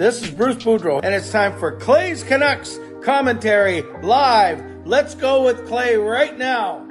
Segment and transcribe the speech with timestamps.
[0.00, 4.64] This is Bruce Boudreau, and it's time for Clay's Canucks commentary live.
[4.86, 6.86] Let's go with Clay right now.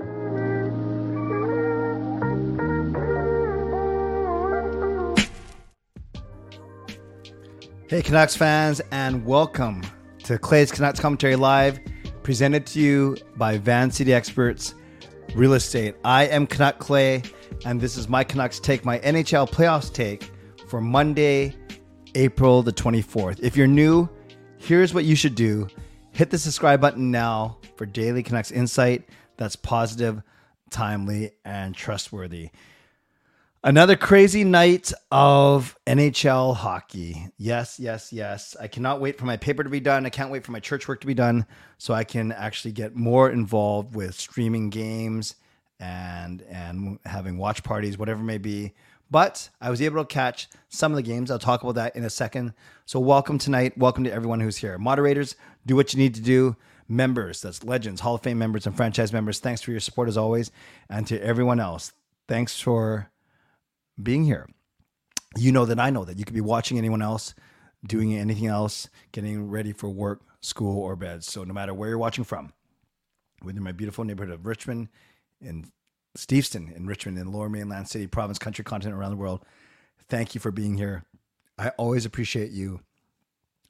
[7.88, 9.82] Hey, Canucks fans, and welcome
[10.26, 11.80] to Clay's Canucks Commentary Live,
[12.22, 14.76] presented to you by Van City Experts
[15.34, 15.96] Real Estate.
[16.06, 17.24] I am Canuck Clay,
[17.66, 20.30] and this is my Canucks take, my NHL playoffs take
[20.68, 21.56] for Monday,
[22.16, 23.40] April the 24th.
[23.42, 24.10] If you're new,
[24.58, 25.68] here's what you should do
[26.12, 30.22] hit the subscribe button now for daily Canucks insight that's positive,
[30.70, 32.50] timely, and trustworthy.
[33.64, 37.28] Another crazy night of NHL hockey.
[37.38, 38.56] Yes, yes, yes.
[38.60, 40.06] I cannot wait for my paper to be done.
[40.06, 41.46] I can't wait for my church work to be done
[41.78, 45.36] so I can actually get more involved with streaming games
[45.78, 48.74] and and having watch parties, whatever may be.
[49.12, 51.32] But I was able to catch some of the games.
[51.32, 52.54] I'll talk about that in a second.
[52.86, 53.78] So welcome tonight.
[53.78, 54.78] Welcome to everyone who's here.
[54.78, 55.36] Moderators,
[55.66, 56.56] do what you need to do.
[56.88, 59.40] Members, that's legends, Hall of Fame members, and franchise members.
[59.40, 60.52] Thanks for your support as always,
[60.90, 61.94] and to everyone else.
[62.28, 63.12] Thanks for
[64.02, 64.48] being here.
[65.38, 67.36] You know that I know that you could be watching anyone else,
[67.86, 71.24] doing anything else, getting ready for work, school, or bed.
[71.24, 72.54] So no matter where you're watching from,
[73.44, 74.90] within my beautiful neighborhood of Richmond,
[75.42, 75.72] in
[76.20, 79.46] Steveston, in Richmond, in Lower Mainland City, province, country, continent, around the world,
[80.08, 81.04] thank you for being here.
[81.58, 82.82] I always appreciate you.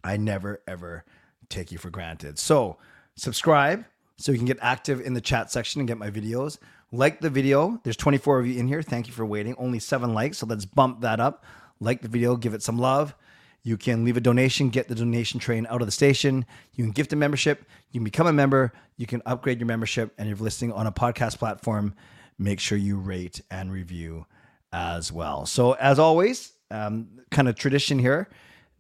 [0.04, 1.06] I never ever
[1.50, 2.40] take you for granted.
[2.40, 2.78] So
[3.16, 3.86] subscribe
[4.18, 6.58] so you can get active in the chat section and get my videos.
[6.92, 7.80] Like the video.
[7.84, 8.82] There's 24 of you in here.
[8.82, 9.56] Thank you for waiting.
[9.58, 10.40] Only seven likes.
[10.40, 11.46] So let's bump that up.
[11.80, 13.16] Like the video, give it some love.
[13.64, 16.46] You can leave a donation, get the donation train out of the station.
[16.74, 17.66] You can gift a membership.
[17.92, 18.74] You can become a member.
[18.98, 20.14] You can upgrade your membership.
[20.18, 21.94] And you're listening on a podcast platform,
[22.40, 24.26] make sure you rate and review
[24.72, 25.46] as well.
[25.46, 28.30] So, as always, um, kind of tradition here,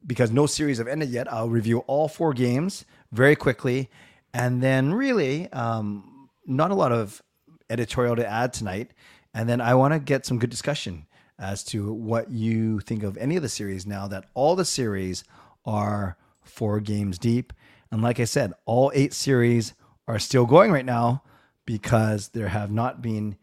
[0.07, 3.89] because no series have ended yet, I'll review all four games very quickly.
[4.33, 7.21] And then, really, um, not a lot of
[7.69, 8.91] editorial to add tonight.
[9.33, 11.05] And then I want to get some good discussion
[11.37, 15.23] as to what you think of any of the series now that all the series
[15.65, 17.53] are four games deep.
[17.91, 19.73] And like I said, all eight series
[20.07, 21.23] are still going right now
[21.65, 23.37] because there have not been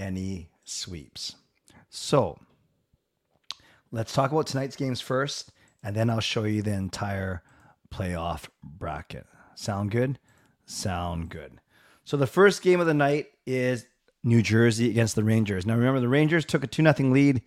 [0.00, 1.36] any sweeps.
[1.90, 2.38] So
[3.92, 5.52] let's talk about tonight's games first,
[5.82, 7.42] and then I'll show you the entire
[7.92, 9.26] playoff bracket.
[9.54, 10.18] Sound good?
[10.64, 11.60] Sound good.
[12.04, 13.86] So the first game of the night is
[14.24, 15.66] New Jersey against the Rangers.
[15.66, 17.42] Now remember, the Rangers took a two 0 lead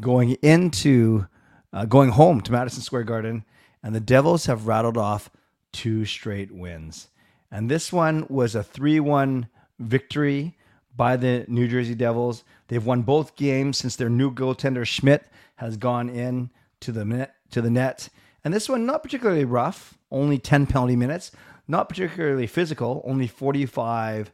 [0.00, 1.26] going into
[1.72, 3.44] uh, going home to Madison Square Garden,
[3.82, 5.30] and the Devils have rattled off
[5.72, 7.08] two straight wins.
[7.50, 9.48] And this one was a three one
[9.78, 10.56] victory
[10.96, 12.44] by the New Jersey Devils.
[12.68, 15.22] They've won both games since their new goaltender Schmid
[15.56, 16.50] has gone in
[16.80, 18.08] to the net to the net.
[18.44, 21.32] And this one not particularly rough, only 10 penalty minutes,
[21.66, 24.32] not particularly physical, only 45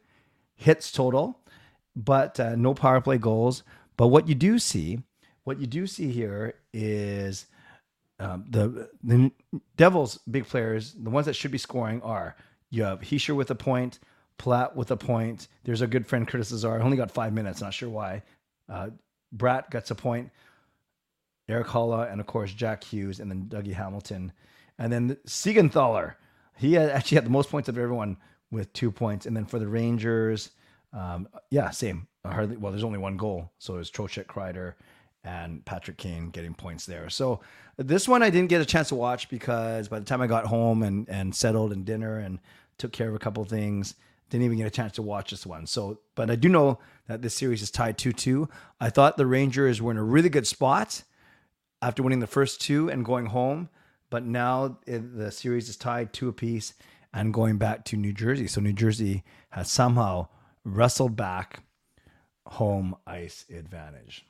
[0.56, 1.38] hits total,
[1.94, 3.62] but uh, no power play goals.
[3.96, 5.00] But what you do see,
[5.44, 7.46] what you do see here is
[8.18, 9.30] um, the the
[9.76, 12.36] Devils' big players, the ones that should be scoring are
[12.70, 13.98] you have Hischier with a point,
[14.40, 15.48] Palat with a point.
[15.64, 18.22] There's a good friend Curtis Lazar, only got five minutes, not sure why.
[18.68, 18.90] Uh,
[19.36, 20.30] Bratt gets a point.
[21.48, 24.32] Erik Haula, and of course Jack Hughes, and then Dougie Hamilton,
[24.78, 26.14] and then Siegenthaler
[26.60, 28.18] he actually had the most points of everyone
[28.50, 29.24] with two points.
[29.24, 30.50] And then for the Rangers,
[30.92, 32.06] um, yeah, same.
[32.22, 33.50] Hardly, well, there's only one goal.
[33.58, 34.74] So it was Trocheck Kreider
[35.24, 37.08] and Patrick Kane getting points there.
[37.08, 37.40] So
[37.78, 40.44] this one I didn't get a chance to watch because by the time I got
[40.44, 42.38] home and, and settled and dinner and
[42.76, 43.94] took care of a couple things,
[44.30, 45.66] didn't even get a chance to watch this one.
[45.66, 48.48] So, but I do know that this series is tied 2 2.
[48.80, 51.02] I thought the Rangers were in a really good spot
[51.82, 53.68] after winning the first two and going home.
[54.10, 56.74] But now the series is tied two apiece
[57.14, 58.48] and going back to New Jersey.
[58.48, 60.28] So New Jersey has somehow
[60.64, 61.62] wrestled back
[62.46, 64.26] home ice advantage.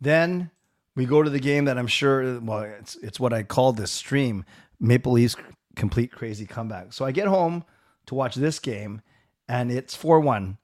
[0.00, 0.50] Then
[0.96, 3.92] we go to the game that I'm sure, well, it's, it's what I called this
[3.92, 4.44] stream
[4.80, 5.36] Maple Leafs
[5.76, 6.92] complete crazy comeback.
[6.92, 7.64] So I get home
[8.08, 9.00] to watch this game,
[9.48, 10.58] and it's 4 1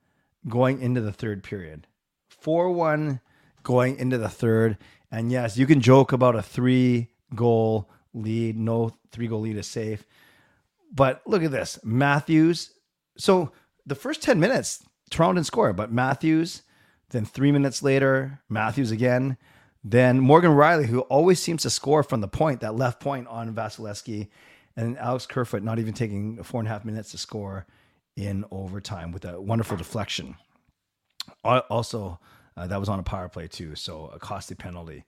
[0.48, 1.86] going into the third period.
[2.28, 3.20] 4 1
[3.62, 4.76] going into the third.
[5.10, 8.58] And yes, you can joke about a three goal lead.
[8.58, 10.04] No three goal lead is safe.
[10.92, 12.72] But look at this Matthews.
[13.16, 13.52] So
[13.86, 16.62] the first 10 minutes, Toronto didn't score, but Matthews,
[17.10, 19.36] then three minutes later, Matthews again.
[19.82, 23.54] Then Morgan Rielly, who always seems to score from the point, that left point on
[23.54, 24.28] Vasilevskiy,
[24.76, 27.66] and Alex Kerfoot not even taking four and a half minutes to score
[28.16, 30.36] in overtime with a wonderful deflection.
[31.44, 32.18] Also,
[32.56, 35.04] uh, that was on a power play too, so a costly penalty.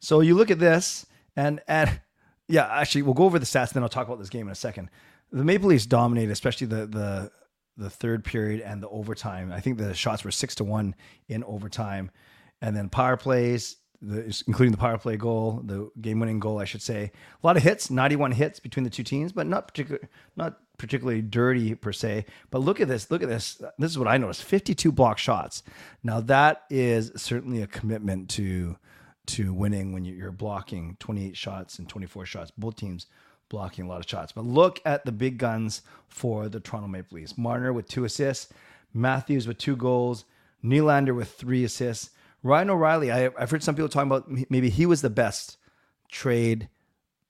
[0.00, 2.00] So you look at this, and and
[2.48, 4.52] yeah, actually, we'll go over the stats, and then I'll talk about this game in
[4.52, 4.90] a second.
[5.32, 7.30] The Maple Leafs dominated, especially the the
[7.76, 9.52] the third period and the overtime.
[9.52, 10.94] I think the shots were six to one
[11.28, 12.10] in overtime,
[12.62, 16.64] and then power plays, the, including the power play goal, the game winning goal, I
[16.64, 17.12] should say.
[17.42, 20.00] A lot of hits, ninety one hits between the two teams, but not particular,
[20.36, 22.26] not particularly dirty per se.
[22.50, 23.62] But look at this, look at this.
[23.78, 25.62] This is what I noticed: fifty two block shots.
[26.02, 28.76] Now that is certainly a commitment to
[29.26, 32.52] to winning when you're blocking 28 shots and 24 shots.
[32.52, 33.06] Both teams
[33.48, 34.32] blocking a lot of shots.
[34.32, 37.36] But look at the big guns for the Toronto Maple Leafs.
[37.36, 38.52] Marner with two assists,
[38.94, 40.24] Matthews with two goals,
[40.64, 42.10] Nylander with three assists.
[42.42, 45.58] Ryan O'Reilly, I, have heard some people talking about maybe he was the best
[46.10, 46.68] trade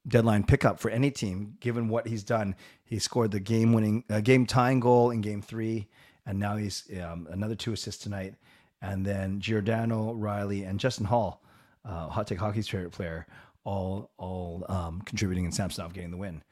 [0.06, 2.54] deadline pickup for any team, given what he's done.
[2.84, 5.88] He scored the game winning, uh, game tying goal in game three,
[6.24, 8.34] and now he's um, another two assists tonight.
[8.82, 11.40] And then Giordano, Rielly, and Justin Holl,
[11.84, 13.26] uh, Hot Take Hockey's favorite player,
[13.64, 16.42] all all um, contributing and Samsonov getting the win.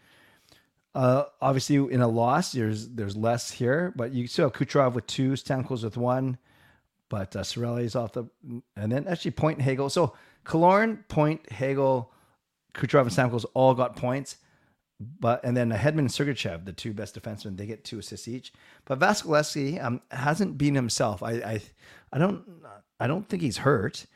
[0.95, 5.07] Uh, obviously, in a loss, there's there's less here, but you still have Kucherov with
[5.07, 6.39] two, Stamkos with one,
[7.15, 8.25] but uh, is off the,
[8.77, 9.89] and then actually Point Hagel.
[9.89, 10.15] So
[10.45, 12.11] Killorn, Point Hagel,
[12.75, 14.39] Kucherov, and Stamkos all got points,
[14.99, 18.53] but and then Hedman and Sergachev, the two best defensemen, they get two assists each.
[18.85, 21.23] But Vasilevskiy um, hasn't been himself.
[21.23, 21.63] I, I
[22.13, 22.43] I don't
[22.99, 24.07] I don't think he's hurt,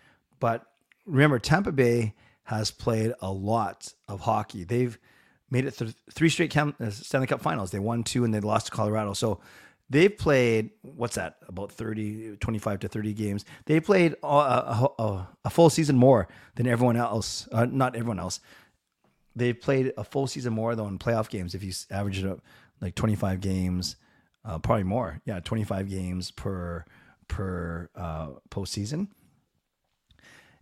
[0.40, 0.66] but
[1.06, 2.14] remember, Tampa Bay
[2.44, 4.64] has played a lot of hockey.
[4.64, 4.98] They've
[5.50, 7.70] made it through three straight uh, Stanley Cup finals.
[7.70, 9.12] They won two and they lost to Colorado.
[9.12, 9.38] So
[9.90, 13.44] they've played, what's that, about 30, 25 to 30 games.
[13.67, 17.49] They played a, a, a full season more than everyone else.
[17.52, 18.40] Uh, not everyone else.
[19.35, 21.55] They've played a full season more, though, in playoff games.
[21.55, 22.40] If you average it up,
[22.81, 23.96] like 25 games,
[24.44, 25.20] uh, probably more.
[25.25, 26.84] Yeah, 25 games per
[27.29, 29.08] per uh, postseason.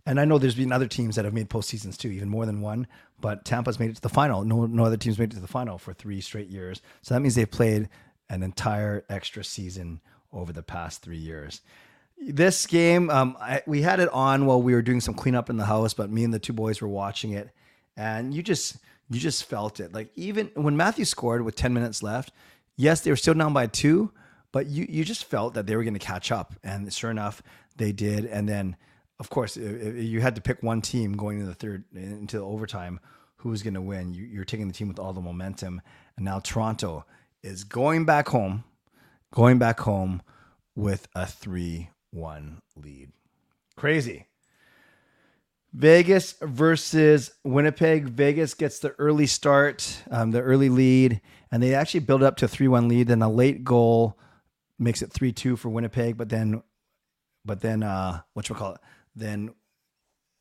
[0.05, 2.61] And I know there's been other teams that have made postseasons too, even more than
[2.61, 2.87] one.
[3.19, 4.43] But Tampa's made it to the final.
[4.43, 6.81] No, no other teams made it to the final for three straight years.
[7.01, 7.89] So that means they've played
[8.29, 10.01] an entire extra season
[10.33, 11.61] over the past three years.
[12.19, 15.57] This game, um, I, we had it on while we were doing some cleanup in
[15.57, 17.49] the house, but me and the two boys were watching it,
[17.95, 18.77] and you just
[19.09, 19.93] you just felt it.
[19.93, 22.31] Like even when Matthew scored with ten minutes left,
[22.75, 24.11] yes, they were still down by two,
[24.51, 27.43] but you you just felt that they were going to catch up, and sure enough,
[27.75, 28.25] they did.
[28.25, 28.75] And then
[29.19, 32.99] of course, you had to pick one team going into the third into the overtime,
[33.37, 34.13] who was going to win?
[34.13, 35.81] You, are taking the team with all the momentum,
[36.15, 37.05] and now Toronto
[37.43, 38.63] is going back home,
[39.33, 40.21] going back home
[40.75, 43.11] with a three-one lead.
[43.75, 44.25] Crazy.
[45.73, 48.05] Vegas versus Winnipeg.
[48.05, 52.45] Vegas gets the early start, um, the early lead, and they actually build up to
[52.45, 53.07] a three-one lead.
[53.07, 54.17] Then a late goal
[54.79, 56.63] makes it three-two for Winnipeg, but then,
[57.45, 58.81] but then, uh, what call it?
[59.17, 59.53] then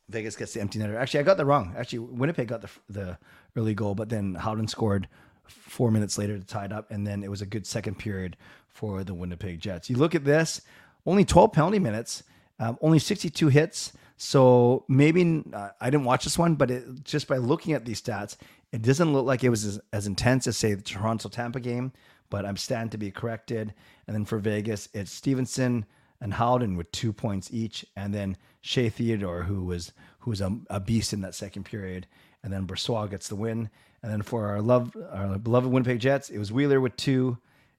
[0.08, 0.96] Vegas gets the empty netter.
[0.96, 1.75] Actually, I got that wrong.
[1.76, 3.19] Actually, Winnipeg got the the
[3.56, 5.08] early goal, but then Howden scored
[5.48, 8.37] four minutes later to tie it up, and then it was a good second period
[8.69, 9.88] for the Winnipeg Jets.
[9.88, 10.60] You look at this,
[11.04, 12.22] only 12 penalty minutes,
[12.58, 13.93] um, only 62 hits.
[14.16, 18.00] So maybe uh, I didn't watch this one, but it, just by looking at these
[18.00, 18.37] stats,
[18.72, 21.93] it doesn't look like it was as, as intense as say the Toronto Tampa game.
[22.28, 23.72] But I'm standing to be corrected.
[24.06, 25.86] And then for Vegas, it's Stephenson
[26.20, 30.58] and Howden with two points each, and then Shea Theodore, who was who was a,
[30.70, 32.06] a beast in that second period,
[32.43, 33.70] and then Brossoit gets the win.
[34.06, 37.39] And then for our love, our beloved Winnipeg Jets, it was Wheeler with two,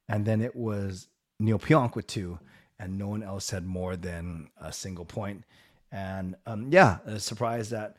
[0.10, 1.08] and then it was
[1.40, 2.38] Neil Pionk with two,
[2.78, 5.46] and no one else had more than a single point.
[5.90, 7.96] And um, yeah, a surprise that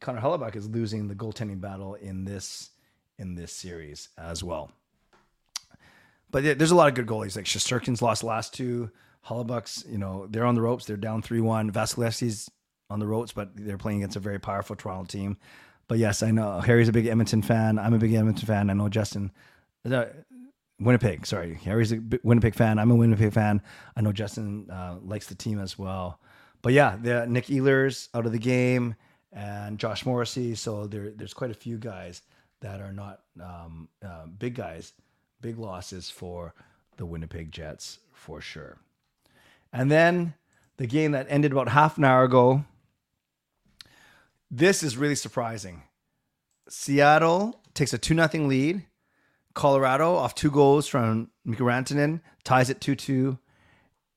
[0.00, 2.70] Connor Hellebuyck is losing the goaltending battle in this
[3.18, 4.70] in this series as well.
[6.30, 7.34] But yeah, there's a lot of good goalies.
[7.34, 8.92] Like Shesterkin's lost last two.
[9.26, 10.84] Hellebuyck's, you know, they're on the ropes.
[10.84, 11.72] They're down 3 1.
[11.72, 12.48] Vasilevskiy's
[12.88, 15.36] on the ropes, but they're playing against a very powerful Toronto team.
[15.92, 17.78] But yes, I know Harry's a big Edmonton fan.
[17.78, 18.70] I'm a big Edmonton fan.
[18.70, 19.30] I know Justin,
[19.84, 20.06] uh,
[20.80, 21.56] Winnipeg, sorry.
[21.66, 22.78] Harry's a Winnipeg fan.
[22.78, 23.60] I'm a Winnipeg fan.
[23.94, 26.18] I know Justin uh, likes the team as well.
[26.62, 28.94] But yeah, the Nik Ehlers out of the game
[29.34, 30.54] and Josh Morrissey.
[30.54, 32.22] So there, there's quite a few guys
[32.60, 34.94] that are not um, uh, big guys,
[35.42, 36.54] big losses for
[36.96, 38.78] the Winnipeg Jets for sure.
[39.74, 40.32] And then
[40.78, 42.64] the game that ended about half an hour ago.
[44.54, 45.82] This is really surprising.
[46.68, 48.84] Seattle takes a 2 0 lead.
[49.54, 53.38] Colorado off two goals from Mikko Rantanen ties it 2 2.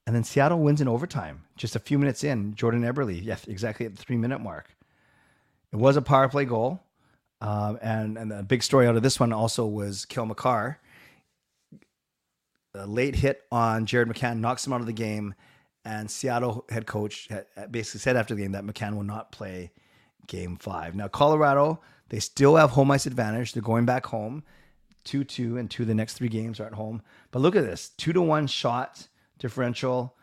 [0.05, 2.53] And then Seattle wins in overtime just a few minutes in.
[2.53, 4.75] Jordan Eberle, yes, exactly at the three minute mark.
[5.71, 6.81] It was a power play goal.
[7.41, 10.79] Um, and, and the big story out of this one also was Cale Makar
[12.75, 15.33] a late hit on Jared McCann knocks him out of the game,
[15.83, 17.29] and Seattle head coach
[17.71, 19.71] basically said after the game that McCann will not play
[20.27, 20.95] game five.
[20.95, 23.53] Now, Colorado, they still have home ice advantage.
[23.53, 24.43] They're going back home
[25.05, 27.01] 2 2, and two of the next three games are at home.
[27.31, 29.07] But look at this 2 to 1 shot
[29.39, 30.15] differential.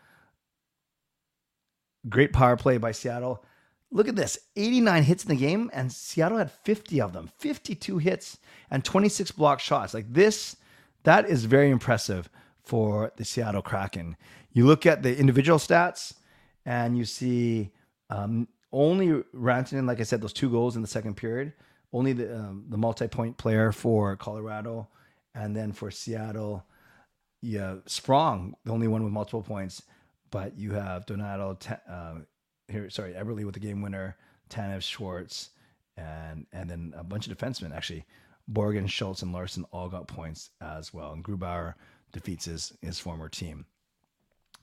[2.09, 3.43] Great power play by Seattle.
[3.91, 7.99] Look at this 89 hits in the game, and Seattle had 50 of them, 52
[7.99, 9.93] hits and 26 block shots.
[9.93, 10.57] Like this,
[11.03, 12.29] that is very impressive
[12.63, 14.17] for the Seattle Kraken.
[14.51, 16.15] You look at the individual stats,
[16.65, 17.71] and you see
[18.09, 21.53] um, only Rantanen, like I said, those two goals in the second period.
[21.93, 24.87] Only the um, the multi point player for Colorado,
[25.35, 26.65] and then for Seattle,
[27.41, 29.83] yeah, Sprong, the only one with multiple points.
[30.31, 31.55] But you have Donato,
[31.87, 32.15] uh,
[32.67, 34.17] here, sorry, Eberle with the game winner,
[34.49, 35.51] Tanev Schwartz,
[35.95, 38.05] and and then a bunch of defensemen actually.
[38.51, 41.13] Borgen, Schultz, and Larsson all got points as well.
[41.13, 41.75] And Grubauer
[42.11, 43.65] defeats his his former team.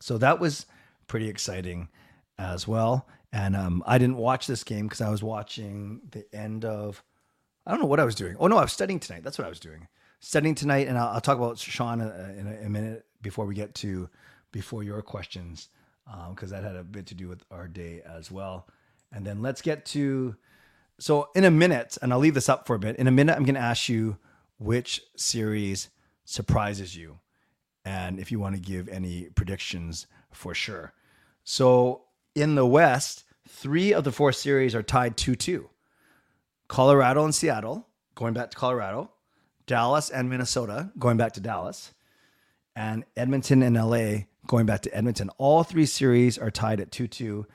[0.00, 0.66] So that was
[1.06, 1.88] pretty exciting
[2.38, 3.06] as well.
[3.32, 7.02] And um, I didn't watch this game because I was watching the end of.
[7.66, 8.36] I don't know what I was doing.
[8.40, 9.22] Oh no, I was studying tonight.
[9.22, 9.86] That's what I was doing.
[10.18, 13.54] Studying tonight, and I'll, I'll talk about Sean uh, in a, a, minute before we
[13.54, 14.08] get to
[14.50, 15.68] before your questions,
[16.30, 18.66] because um, that had a bit to do with our day as well.
[19.12, 20.34] And then let's get to.
[20.98, 22.96] So in a minute, and I'll leave this up for a bit.
[22.96, 24.18] In a minute, I'm going to ask you
[24.58, 25.88] which series
[26.24, 27.20] surprises you,
[27.84, 30.92] and if you want to give any predictions for sure.
[31.44, 32.02] So
[32.34, 35.68] in the West, three of the four series are tied 2 2.
[36.68, 39.10] Colorado and Seattle, going back to Colorado,
[39.66, 41.92] Dallas and Minnesota, going back to Dallas,
[42.76, 45.30] and Edmonton and LA, going back to Edmonton.
[45.38, 47.46] All three series are tied at 2 2.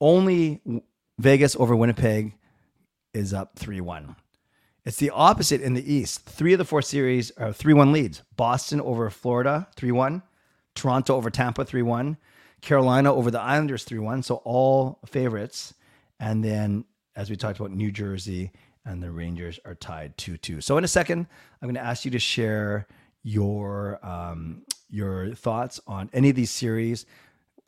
[0.00, 0.60] Only
[1.18, 2.34] Vegas over Winnipeg
[3.14, 4.16] is up 3 1.
[4.84, 6.26] It's the opposite in the East.
[6.26, 10.22] Three of the four series are 3 1 leads Boston over Florida, 3 1.
[10.76, 12.16] Toronto over Tampa, 3 1.
[12.60, 14.22] Carolina over the Islanders 3 1.
[14.22, 15.74] So all favorites.
[16.18, 16.84] And then,
[17.14, 18.52] as we talked about, New Jersey
[18.84, 20.60] and the Rangers are tied 2 2.
[20.60, 21.26] So, in a second,
[21.60, 22.86] I'm going to ask you to share
[23.22, 27.04] your um, your thoughts on any of these series.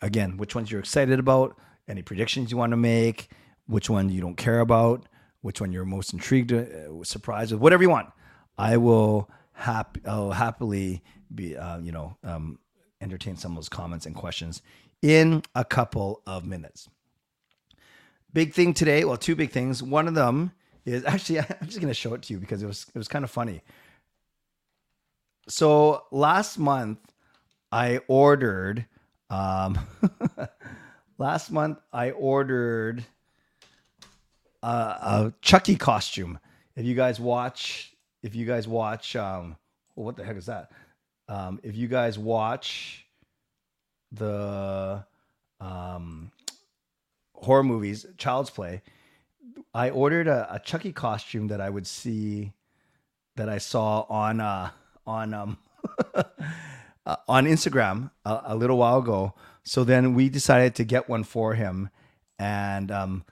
[0.00, 3.28] Again, which ones you're excited about, any predictions you want to make,
[3.66, 5.08] which one you don't care about,
[5.40, 8.08] which one you're most intrigued, uh, surprised with, whatever you want.
[8.56, 11.02] I will hap- I'll happily
[11.34, 12.60] be, uh, you know, um,
[13.00, 14.62] entertain some of those comments and questions
[15.02, 16.88] in a couple of minutes.
[18.32, 19.82] Big thing today, well, two big things.
[19.82, 20.52] One of them
[20.84, 23.08] is actually I'm just going to show it to you because it was it was
[23.08, 23.62] kind of funny.
[25.48, 26.98] So last month
[27.72, 28.86] I ordered
[29.30, 29.78] um
[31.18, 33.04] last month I ordered
[34.62, 36.38] a, a Chucky costume.
[36.76, 39.56] If you guys watch if you guys watch um
[39.94, 40.70] what the heck is that?
[41.28, 43.06] Um, if you guys watch
[44.12, 45.04] the
[45.60, 46.32] um,
[47.34, 48.82] horror movies, Child's Play,
[49.74, 52.52] I ordered a, a, Chucky costume that I would see
[53.36, 54.70] that I saw on uh,
[55.06, 55.58] on um,
[56.14, 59.34] uh, on Instagram a, a, little while ago.
[59.64, 61.90] So then we decided to get one for him,
[62.38, 63.24] and um,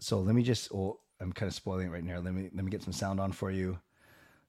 [0.00, 0.72] so let me just.
[0.74, 2.18] Oh, I'm kind of spoiling it right now.
[2.18, 3.78] Let me let me get some sound on for you.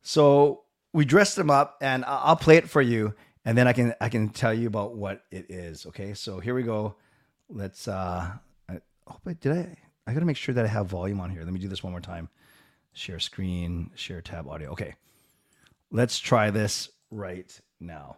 [0.01, 3.13] So we dressed them up, and I'll play it for you,
[3.45, 5.85] and then I can I can tell you about what it is.
[5.87, 6.95] Okay, so here we go.
[7.49, 7.87] Let's.
[7.87, 8.31] uh
[8.69, 9.77] I, Oh, but did I?
[10.07, 11.43] I gotta make sure that I have volume on here.
[11.43, 12.29] Let me do this one more time.
[12.93, 14.71] Share screen, share tab audio.
[14.71, 14.95] Okay,
[15.91, 18.17] let's try this right now.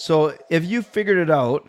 [0.00, 1.68] So if you figured it out,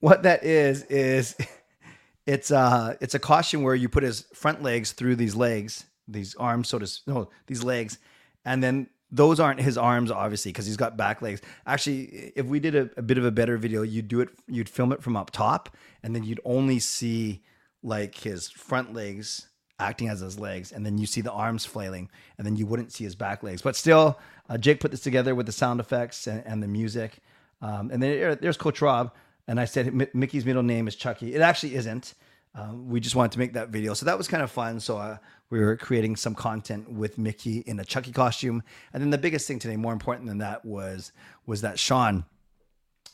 [0.00, 1.36] what that is is
[2.26, 6.34] it's a it's a caution where you put his front legs through these legs, these
[6.36, 7.98] arms, so to no these legs,
[8.46, 11.42] and then those aren't his arms obviously because he's got back legs.
[11.66, 14.70] Actually, if we did a, a bit of a better video, you'd do it, you'd
[14.70, 17.42] film it from up top, and then you'd only see
[17.82, 19.46] like his front legs
[19.78, 22.92] acting as his legs, and then you see the arms flailing, and then you wouldn't
[22.92, 23.62] see his back legs.
[23.62, 24.18] But still,
[24.48, 27.18] uh, Jake put this together with the sound effects and, and the music.
[27.60, 29.12] Um, and then there's Coach Rob,
[29.46, 31.34] and I said M- Mickey's middle name is Chucky.
[31.34, 32.14] It actually isn't.
[32.54, 34.80] Um, we just wanted to make that video, so that was kind of fun.
[34.80, 35.18] So uh,
[35.50, 38.62] we were creating some content with Mickey in a Chucky costume,
[38.94, 41.12] and then the biggest thing today, more important than that, was
[41.44, 42.24] was that Sean.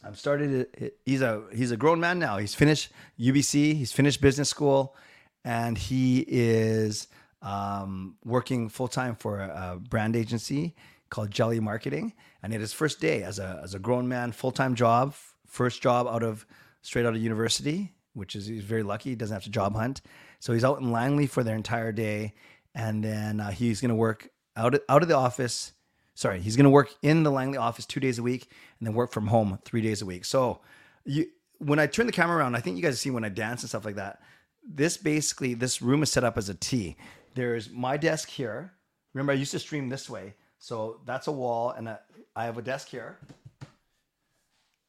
[0.05, 0.93] I've started.
[1.05, 2.39] He's a he's a grown man now.
[2.39, 3.75] He's finished UBC.
[3.75, 4.95] He's finished business school
[5.45, 7.09] and he is
[7.43, 10.75] um, working full time for a, brand agency
[11.11, 12.13] called Jelly Marketing.
[12.43, 15.15] And at his first day as a as a grown man, full time job,
[15.47, 16.47] first job out of
[16.83, 19.11] straight out of university, which is he's very lucky.
[19.11, 20.03] He doesn't have to job hunt,
[20.41, 22.35] so he's out in Langley for their entire day,
[22.75, 25.73] and then uh, he's going to work out of, out of the office.
[26.15, 28.95] Sorry, he's going to work in the Langley office two days a week, and then
[28.95, 30.25] work from home three days a week.
[30.25, 30.61] So,
[31.05, 31.27] you
[31.59, 33.69] when I turn the camera around, I think you guys see when I dance and
[33.69, 34.21] stuff like that.
[34.67, 36.97] This basically, this room is set up as a T.
[37.35, 38.73] There's my desk here.
[39.15, 42.01] Remember, I used to stream this way, so that's a wall, and a,
[42.35, 43.19] I have a desk here.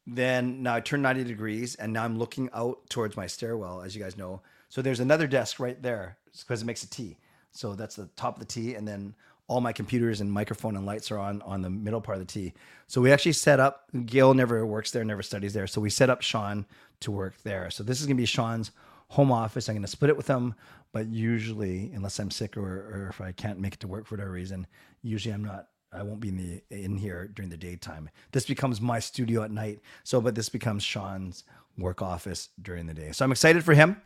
[0.06, 3.96] Then now I turn 90 degrees and now I'm looking out towards my stairwell, as
[3.96, 4.42] you guys know.
[4.68, 7.16] So there's another desk right there because it makes a T.
[7.52, 8.74] So that's the top of the T.
[8.74, 9.14] And then
[9.46, 12.32] all my computers and microphone and lights are on on the middle part of the
[12.32, 12.54] T.
[12.86, 15.66] So we actually set up, Gail never works there, never studies there.
[15.66, 16.66] So we set up Sean
[17.00, 17.70] to work there.
[17.70, 18.72] So this is to be Sean's
[19.14, 19.68] home office.
[19.68, 20.54] I'm going to split it with him,
[20.92, 24.16] but usually, unless I'm sick or, or if I can't make it to work for
[24.16, 24.66] whatever reason,
[25.02, 28.10] usually I'm not I won't be in the in here during the daytime.
[28.32, 29.80] This becomes my studio at night.
[30.02, 31.44] So, but this becomes Sean's
[31.78, 33.12] work office during the day.
[33.12, 34.02] So I'm excited for him,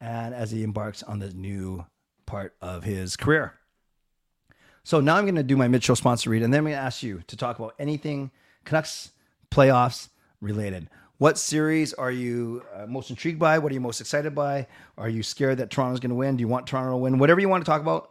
[0.00, 1.84] and as he embarks on the new
[2.24, 3.52] part of his career.
[4.84, 6.80] So now I'm going to do my mid-show sponsor read, and then I'm going to
[6.80, 8.30] ask you to talk about anything
[8.64, 9.10] Canucks
[9.50, 10.08] playoffs
[10.40, 10.88] related.
[11.18, 13.58] What series are you uh, most intrigued by?
[13.58, 14.66] What are you most excited by?
[14.98, 16.36] Are you scared that Toronto's going to win?
[16.36, 17.18] Do you want Toronto to win?
[17.18, 18.10] Whatever you want to talk about,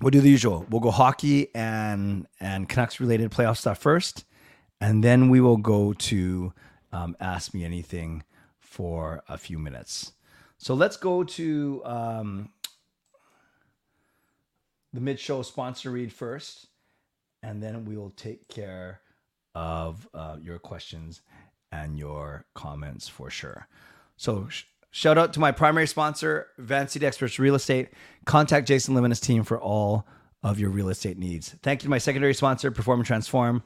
[0.00, 0.66] we'll do the usual.
[0.68, 4.24] We'll go hockey and and Canucks related playoff stuff first,
[4.80, 6.52] and then we will go to
[6.92, 8.24] um, ask me anything
[8.58, 10.12] for a few minutes.
[10.58, 12.48] So let's go to um,
[14.92, 16.66] the mid show sponsor read first,
[17.44, 19.02] and then we will take care
[19.60, 21.20] of uh, your questions
[21.70, 23.68] and your comments for sure.
[24.16, 27.90] So sh- Shout out to my primary sponsor, Van City Experts Real Estate.
[28.24, 30.04] Contact Jason Lim and his team for all
[30.42, 31.54] of your real estate needs.
[31.62, 33.62] Thank you to my secondary sponsor, Perform and Transform,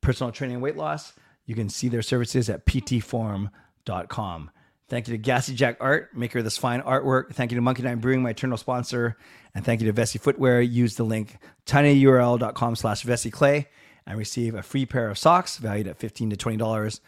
[0.00, 1.12] personal training and weight loss.
[1.44, 4.50] You can see their services at ptform.com.
[4.88, 7.32] Thank you to Gassy Jack Art, maker of this fine artwork.
[7.32, 9.16] Thank you to Monkey Nine Brewing, my eternal sponsor.
[9.56, 10.60] And thank you to Vessi Footwear.
[10.60, 13.66] Use the link tinyurl.com slash Vessi Clay
[14.10, 17.00] and receive a free pair of socks valued at 15 to $20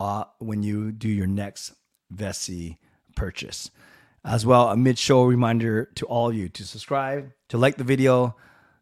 [0.00, 1.72] uh, when you do your next
[2.14, 2.76] Vessi
[3.14, 3.70] purchase.
[4.22, 7.84] As well, a mid show reminder to all of you to subscribe, to like the
[7.84, 8.36] video,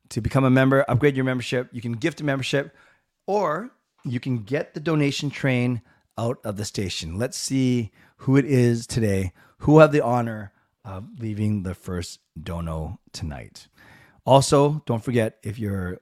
[0.09, 1.69] to become a member, upgrade your membership.
[1.71, 2.75] You can gift a membership,
[3.29, 3.71] or
[4.05, 5.81] you can get the donation train
[6.19, 7.19] out of the station.
[7.19, 10.53] Let's see who it is today who have the honor
[10.85, 13.69] of leaving the first dono tonight.
[14.27, 16.01] Also, don't forget if you're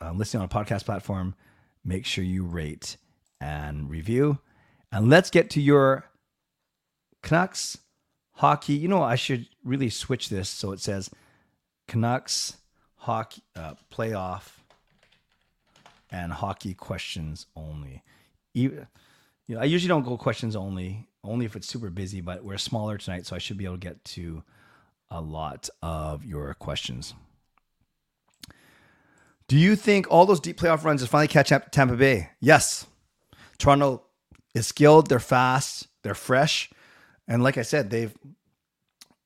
[0.00, 1.34] uh, listening on a podcast platform,
[1.84, 2.96] make sure you rate
[3.40, 4.38] and review.
[4.92, 6.04] And let's get to your
[7.22, 7.78] Canucks
[8.32, 8.74] hockey.
[8.74, 11.10] You know, I should really switch this so it says
[11.88, 12.58] Canucks
[12.96, 14.58] hockey uh, playoff
[16.10, 18.02] and hockey questions only.
[18.54, 18.86] Even,
[19.46, 22.20] you know, I usually don't go questions only, only if it's super busy.
[22.20, 24.42] But we're smaller tonight, so I should be able to get to
[25.10, 27.14] a lot of your questions.
[29.48, 32.30] Do you think all those deep playoff runs is finally catching up to Tampa Bay?
[32.40, 32.86] Yes.
[33.58, 34.02] Toronto
[34.54, 35.08] is skilled.
[35.08, 35.88] They're fast.
[36.02, 36.70] They're fresh.
[37.28, 38.14] And like I said, they've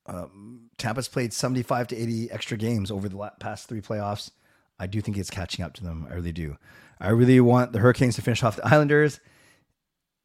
[0.06, 4.30] um, Tampa's played 75 to 80 extra games over the past three playoffs.
[4.78, 6.06] I do think it's catching up to them.
[6.10, 6.56] I really do.
[7.00, 9.20] I really want the Hurricanes to finish off the Islanders.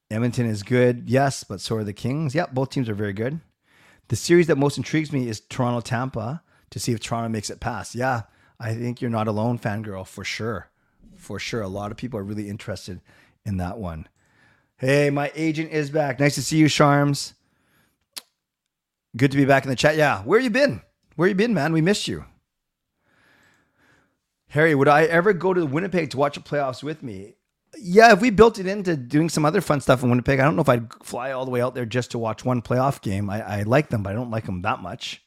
[0.09, 2.35] Edmonton is good, yes, but so are the Kings.
[2.35, 3.41] Yep, both teams are very good.
[4.09, 7.59] The series that most intrigues me is Toronto Tampa to see if Toronto makes it
[7.59, 7.95] past.
[7.95, 8.23] Yeah,
[8.63, 10.69] I think you're not alone, fangirl, for sure.
[11.17, 11.61] For sure.
[11.61, 13.01] A lot of people are really interested
[13.45, 14.07] in that one.
[14.77, 16.17] Hey, my agent is back.
[16.17, 17.33] Nice to see you, Charms.
[19.17, 19.97] Good to be back in the chat.
[19.97, 20.81] Yeah, where you been?
[21.17, 21.73] Where you been, man?
[21.73, 22.23] We missed you.
[24.47, 27.35] Harry, would I ever go to Winnipeg to watch the playoffs with me?
[27.77, 30.55] Yeah, if we built it into doing some other fun stuff in Winnipeg, I don't
[30.55, 33.29] know if I'd fly all the way out there just to watch one playoff game.
[33.29, 35.23] I, I like them, but I don't like them that much.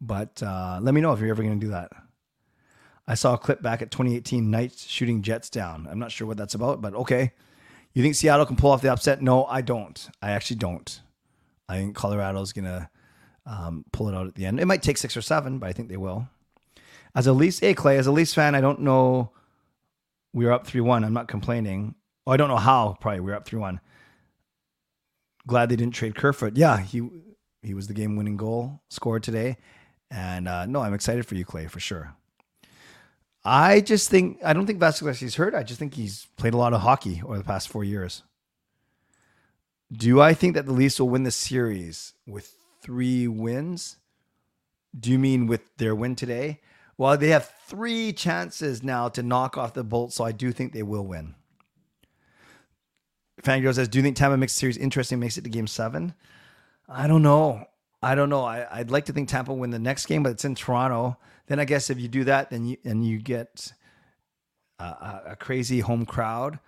[0.00, 1.90] But uh, let me know if you're ever going to do that.
[3.08, 5.86] I saw a clip back at 2018 Knights shooting Jets down.
[5.90, 7.32] I'm not sure what that's about, but okay.
[7.94, 9.22] You think Seattle can pull off the upset?
[9.22, 10.08] No, I don't.
[10.20, 11.00] I actually don't.
[11.68, 12.88] I think Colorado's going to
[13.46, 14.60] um, pull it out at the end.
[14.60, 16.28] It might take six or seven, but I think they will.
[17.14, 19.32] As a Leafs, hey Clay, as a Leafs fan, I don't know.
[20.34, 21.02] We were up three one.
[21.02, 21.94] I'm not complaining.
[22.26, 22.96] Oh, I don't know how.
[23.00, 23.80] Probably we are up three one.
[25.46, 26.56] Glad they didn't trade Kerfoot.
[26.56, 27.08] Yeah, he
[27.62, 29.56] he was the game winning goal scored today,
[30.10, 32.14] and uh, no, I'm excited for you, Clay, for sure.
[33.48, 35.54] I just think I don't think Vasilevskiy's hurt.
[35.54, 38.24] I just think he's played a lot of hockey over the past four years.
[39.92, 42.56] Do I think that the Leafs will win the series with
[42.86, 43.96] three wins.
[44.98, 46.60] Do you mean with their win today?
[46.96, 50.72] Well, they have three chances now to knock off the Bolts, so I do think
[50.72, 51.34] they will win.
[53.42, 55.20] Fangirl says, "Do you think Tampa makes the series interesting?
[55.20, 56.14] Makes it to Game Seven?
[56.88, 57.66] I don't know.
[58.02, 58.44] I don't know.
[58.44, 61.16] I, would like to think Tampa win the next game, but it's in Toronto.
[61.46, 63.72] Then I guess if you do that, then you and you get
[64.78, 66.58] uh, a, a crazy home crowd,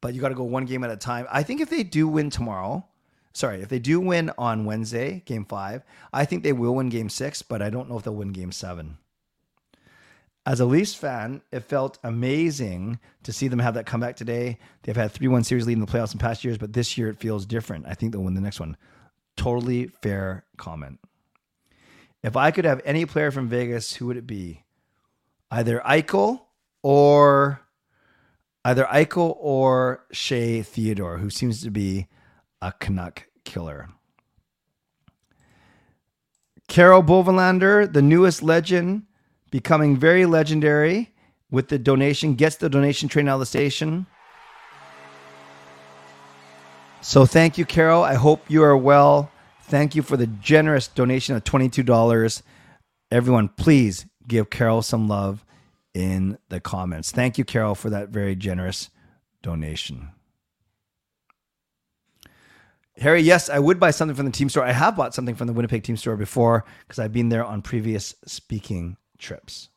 [0.00, 1.26] but you got to go one game at a time.
[1.30, 2.84] I think if they do win tomorrow,
[3.32, 7.08] sorry, if they do win on Wednesday, Game Five, I think they will win Game
[7.08, 8.98] Six, but I don't know if they'll win Game Seven
[10.46, 14.58] as a Leafs fan, it felt amazing to see them have that comeback today.
[14.84, 17.08] They've had 3 1 series lead in the playoffs in past years, but this year
[17.08, 17.86] it feels different.
[17.88, 18.76] I think they'll win the next one.
[19.46, 20.98] Totally fair comment.
[22.20, 24.64] If I could have any player from Vegas, who would it be?
[25.52, 26.40] Either Eichel
[26.82, 27.60] or
[28.64, 32.08] either Eichel or Shea Theodore, who seems to be
[32.60, 33.90] a Canuck killer.
[36.66, 39.04] Carol Bovenlander, the newest legend,
[39.52, 41.14] becoming very legendary
[41.52, 44.06] with the donation, gets the donation train out of the station.
[47.00, 48.02] So thank you, Carol.
[48.02, 49.30] I hope you are well.
[49.68, 52.42] Thank you for the generous donation of $22.
[53.10, 55.44] Everyone, please give Carol some love
[55.92, 57.10] in the comments.
[57.10, 58.90] Thank you, Carol, for that very generous
[59.42, 60.10] donation.
[62.98, 64.64] Harry, yes, I would buy something from the team store.
[64.64, 67.60] I have bought something from the Winnipeg team store before because I've been there on
[67.60, 69.68] previous speaking trips.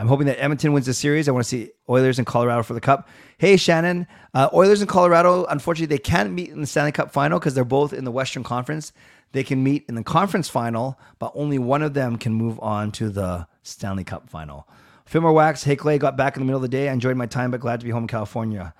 [0.00, 1.28] I'm hoping that Edmonton wins the series.
[1.28, 3.06] I want to see Oilers in Colorado for the Cup.
[3.36, 4.06] Hey, Shannon.
[4.32, 7.66] Uh, Oilers in Colorado, unfortunately, they can't meet in the Stanley Cup final because they're
[7.66, 8.94] both in the Western Conference.
[9.32, 12.92] They can meet in the conference final, but only one of them can move on
[12.92, 14.66] to the Stanley Cup final.
[15.04, 16.88] Fillmore Wax, hey, Clay, got back in the middle of the day.
[16.88, 18.72] I enjoyed my time, but glad to be home in California.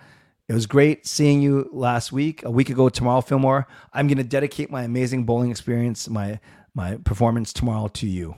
[0.48, 3.68] It was great seeing you last week, a week ago tomorrow, Fillmore.
[3.92, 6.40] I'm going to dedicate my amazing bowling experience, my
[6.72, 8.36] my performance tomorrow to you.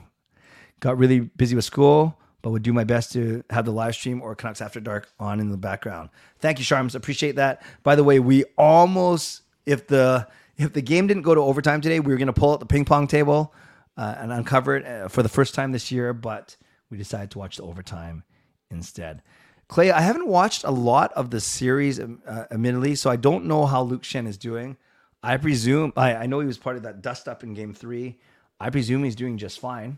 [0.81, 4.21] Got really busy with school, but would do my best to have the live stream
[4.21, 6.09] or Canucks After Dark on in the background.
[6.39, 6.93] Thank you, Sharms.
[6.93, 7.63] Appreciate that.
[7.81, 10.27] By the way, we almost if the
[10.57, 12.65] if the game didn't go to overtime today, we were going to pull out the
[12.67, 13.53] ping pong table
[13.97, 16.57] uh, and uncover it uh, for the first time this year, but
[16.91, 18.23] we decided to watch the overtime
[18.69, 19.23] instead.
[19.69, 23.45] Clay, I haven't watched a lot of the series, um, uh, admittedly, so I don't
[23.45, 24.77] know how Luke Schenn is doing.
[25.23, 28.19] I presume I, I know he was part of that dust up in Game Three.
[28.59, 29.97] I presume he's doing just fine.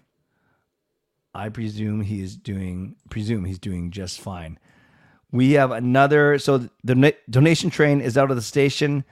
[1.36, 4.58] I presume he is doing presume he's doing just fine.
[5.34, 9.04] We have another so the donation train is out of the station,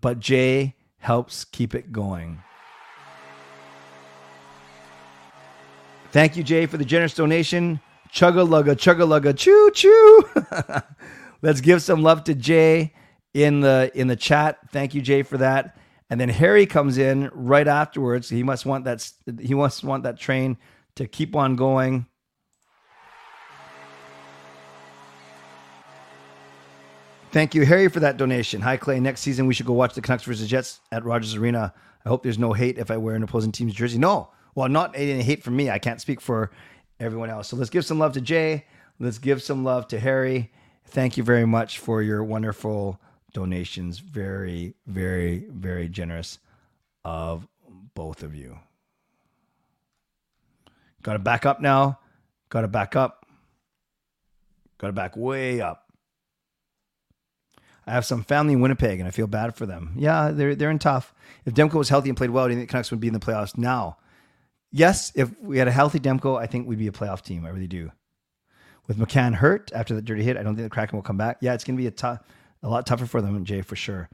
[0.00, 2.42] but Jay helps keep it going.
[6.10, 7.80] Thank you, Jay, for the generous donation.
[8.12, 10.82] Chugga lugga, chugga lugga, choo choo.
[11.42, 12.92] Let's give some love to Jay
[13.34, 14.58] in the in the chat.
[14.72, 15.78] Thank you, Jay, for that.
[16.10, 18.28] And then Harry comes in right afterwards.
[18.28, 19.08] He must want that
[19.40, 20.58] he must want that train
[20.96, 22.06] to keep on going.
[27.32, 28.60] Thank you, Harry, for that donation.
[28.60, 29.00] Hi, Clay.
[29.00, 31.72] Next season, we should go watch the Canucks versus Jets at Rogers Arena.
[32.04, 33.96] I hope there's no hate if I wear an opposing team's jersey.
[33.96, 35.70] No, well, not any hate from me.
[35.70, 36.50] I can't speak for
[37.00, 37.48] everyone else.
[37.48, 38.66] So let's give some love to Jay.
[38.98, 40.52] Let's give some love to Harry.
[40.84, 43.00] Thank you very much for your wonderful
[43.32, 43.98] donations.
[43.98, 46.38] Very, very, very generous
[47.02, 47.48] of
[47.94, 48.58] both of you.
[51.02, 51.98] Got to back up now.
[52.48, 53.26] Got to back up.
[54.78, 55.92] Got to back way up.
[57.86, 59.92] I have some family in Winnipeg, and I feel bad for them.
[59.96, 61.12] Yeah, they're they're in tough.
[61.44, 63.14] If Demko was healthy and played well, do you think the Canucks would be in
[63.14, 63.96] the playoffs now?
[64.70, 67.44] Yes, if we had a healthy Demko, I think we'd be a playoff team.
[67.44, 67.90] I really do.
[68.86, 71.38] With McCann hurt after that dirty hit, I don't think the Kraken will come back.
[71.40, 72.20] Yeah, it's going to be a tough,
[72.62, 74.08] a lot tougher for them, Jay, for sure.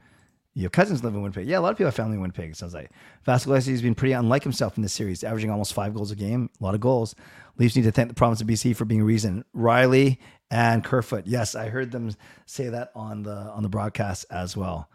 [0.55, 1.47] Your cousins live in Winnipeg.
[1.47, 2.91] Yeah, a lot of people have family in Winnipeg, it sounds like.
[3.25, 6.49] Vasilevskiy has been pretty unlike himself in this series, averaging almost five goals a game.
[6.59, 7.15] A lot of goals.
[7.57, 9.45] Leafs need to thank the province of BC for being a reason.
[9.55, 10.17] Rielly
[10.49, 11.27] and Kerfoot.
[11.27, 12.11] Yes, I heard them
[12.45, 14.89] say that on the on the broadcast as well.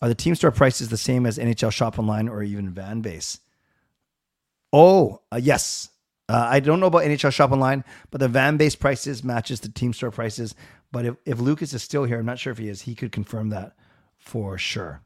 [0.00, 3.40] Are the team store prices the same as NHL shop online or even van base?
[4.72, 5.88] Oh, uh, yes.
[6.28, 9.68] Uh, I don't know about NHL shop online, but the van base prices matches the
[9.68, 10.54] team store prices.
[10.92, 13.12] But if, if Lucas is still here, I'm not sure if he is, he could
[13.12, 13.74] confirm that
[14.20, 15.02] for sure.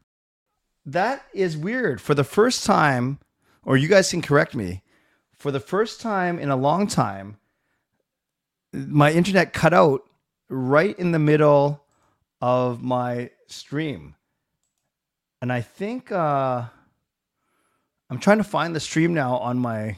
[0.85, 1.99] That is weird.
[1.99, 3.19] For the first time,
[3.63, 4.83] or you guys can correct me,
[5.33, 7.37] for the first time in a long time,
[8.71, 10.03] my internet cut out
[10.49, 11.83] right in the middle
[12.41, 14.15] of my stream.
[15.41, 16.65] And I think uh,
[18.09, 19.97] I'm trying to find the stream now on my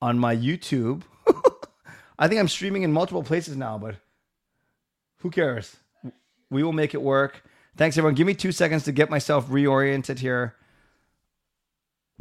[0.00, 1.02] on my YouTube.
[2.18, 3.96] I think I'm streaming in multiple places now, but
[5.18, 5.76] who cares?
[6.50, 7.42] We will make it work.
[7.76, 8.14] Thanks, everyone.
[8.14, 10.56] Give me two seconds to get myself reoriented here.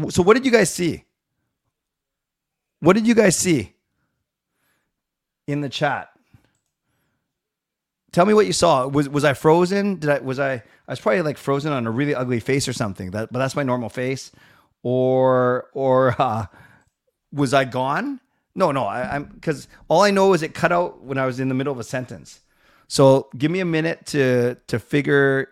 [0.10, 1.06] So, what did you guys see?
[2.80, 3.74] What did you guys see
[5.48, 6.10] in the chat?
[8.12, 8.88] Tell me what you saw.
[8.88, 9.96] Was was I frozen?
[9.96, 12.74] Did I was I I was probably like frozen on a really ugly face or
[12.74, 13.12] something.
[13.12, 14.32] That but that's my normal face.
[14.84, 16.46] Or or uh,
[17.32, 18.20] was I gone?
[18.56, 18.86] No, no.
[18.86, 21.56] I, I'm because all I know is it cut out when I was in the
[21.56, 22.42] middle of a sentence.
[22.88, 25.50] So give me a minute to to figure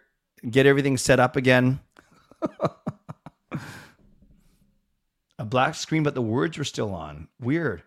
[0.50, 1.80] get everything set up again.
[5.38, 7.28] a black screen, but the words were still on.
[7.40, 7.84] Weird.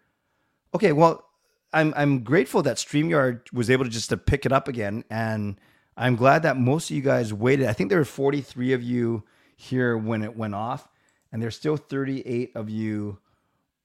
[0.75, 1.25] Okay, well,
[1.73, 5.05] I'm I'm grateful that StreamYard was able to just to pick it up again.
[5.11, 5.59] And
[5.97, 7.67] I'm glad that most of you guys waited.
[7.67, 9.25] I think there were 43 of you
[9.57, 10.89] here when it went off,
[11.33, 13.19] and there's still 38 of you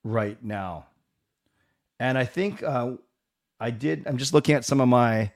[0.04, 0.86] right now.
[1.98, 2.92] And I think uh,
[3.58, 4.06] I did.
[4.06, 5.32] I'm just looking at some of my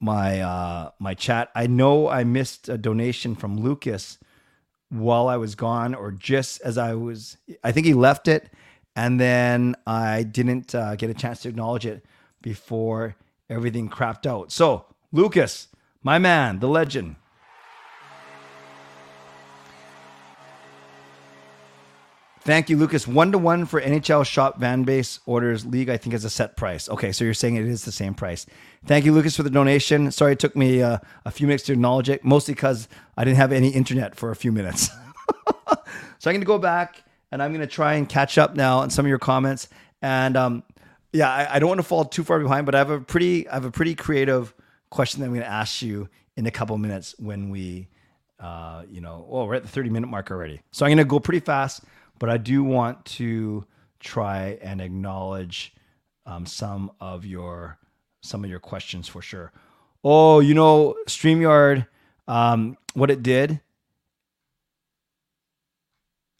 [0.00, 1.50] my uh, my chat.
[1.54, 4.18] I know I missed a donation from Lucas
[4.88, 7.36] while I was gone, or just as I was.
[7.64, 8.50] I think he left it,
[8.94, 12.04] and then I didn't uh, get a chance to acknowledge it
[12.42, 13.16] before
[13.50, 14.52] everything crapped out.
[14.52, 15.68] So, Lucas,
[16.02, 17.16] my man, the legend.
[22.40, 23.08] Thank you, Lucas.
[23.08, 25.88] One to one for NHL Shop Van Base orders league.
[25.88, 26.88] I think is a set price.
[26.88, 28.46] Okay, so you're saying it is the same price.
[28.84, 30.12] Thank you, Lucas, for the donation.
[30.12, 33.38] Sorry it took me uh, a few minutes to acknowledge it, mostly because I didn't
[33.38, 34.88] have any internet for a few minutes.
[35.68, 38.78] so I'm going to go back and I'm going to try and catch up now
[38.78, 39.68] on some of your comments.
[40.00, 40.62] And um,
[41.12, 43.48] yeah, I, I, don't want to fall too far behind, but I have a pretty,
[43.48, 44.54] I have a pretty creative
[44.90, 47.88] question that I'm going to ask you in a couple minutes when we,
[48.38, 50.60] uh, you know, oh, we're at the 30 minute mark already.
[50.70, 51.82] So I'm going to go pretty fast
[52.18, 53.66] but I do want to
[54.00, 55.74] try and acknowledge
[56.24, 57.78] um, some of your
[58.20, 59.52] some of your questions for sure.
[60.02, 61.86] Oh, you know, Streamyard,
[62.26, 63.60] um, what it did,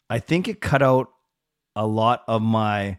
[0.09, 1.11] I think it cut out
[1.75, 2.97] a lot of my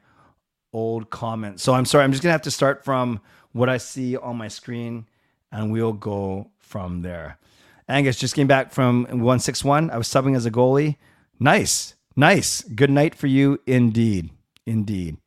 [0.72, 1.62] old comments.
[1.62, 3.20] So I'm sorry, I'm just gonna have to start from
[3.52, 5.06] what I see on my screen,
[5.50, 7.38] and we'll go from there.
[7.88, 9.90] Angus just came back from 161.
[9.90, 10.96] I was subbing as a goalie.
[11.40, 11.94] Nice.
[12.18, 12.62] Nice.
[12.62, 14.30] Good night for you indeed.
[14.66, 15.18] Indeed.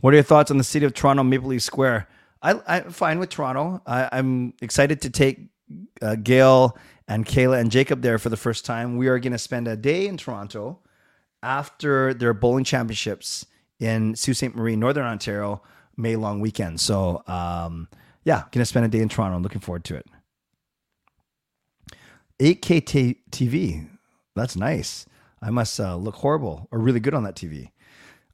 [0.00, 2.08] What are your thoughts on the city of Toronto Maple Leaf Square?
[2.40, 3.82] I, I'm fine with Toronto.
[3.86, 5.40] I, am excited to take
[6.00, 8.96] uh, Gail and Kayla and Jacob there for the first time.
[8.96, 10.78] We are going to spend a day in Toronto
[11.42, 13.44] after their bowling championships
[13.78, 14.54] in Sault Ste.
[14.54, 15.60] Marie, Northern Ontario,
[15.98, 16.80] May long weekend.
[16.80, 17.88] So, um,
[18.24, 19.36] yeah, going to spend a day in Toronto.
[19.36, 20.06] I'm looking forward to it.
[22.40, 23.86] 8K t- TV.
[24.34, 25.04] That's nice.
[25.44, 27.70] I must uh, look horrible or really good on that TV.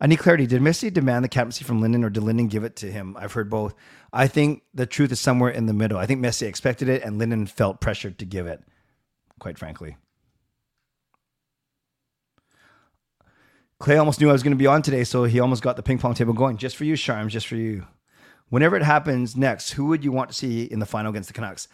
[0.01, 0.47] I need clarity.
[0.47, 3.17] Did Messier demand the captaincy from Linden or did Linden give it to him?
[3.19, 3.75] I've heard both.
[4.13, 5.99] I think the truth is somewhere in the middle.
[5.99, 8.63] I think Messier expected it and Linden felt pressured to give it,
[9.41, 9.97] quite frankly.
[13.81, 15.83] Clay almost knew I was going to be on today, so he almost got the
[15.83, 16.59] ping pong table going.
[16.59, 17.87] Just for you, Charm, just for you.
[18.51, 21.35] Whenever it happens next, who would you want to see in the final against the
[21.35, 21.67] Canucks?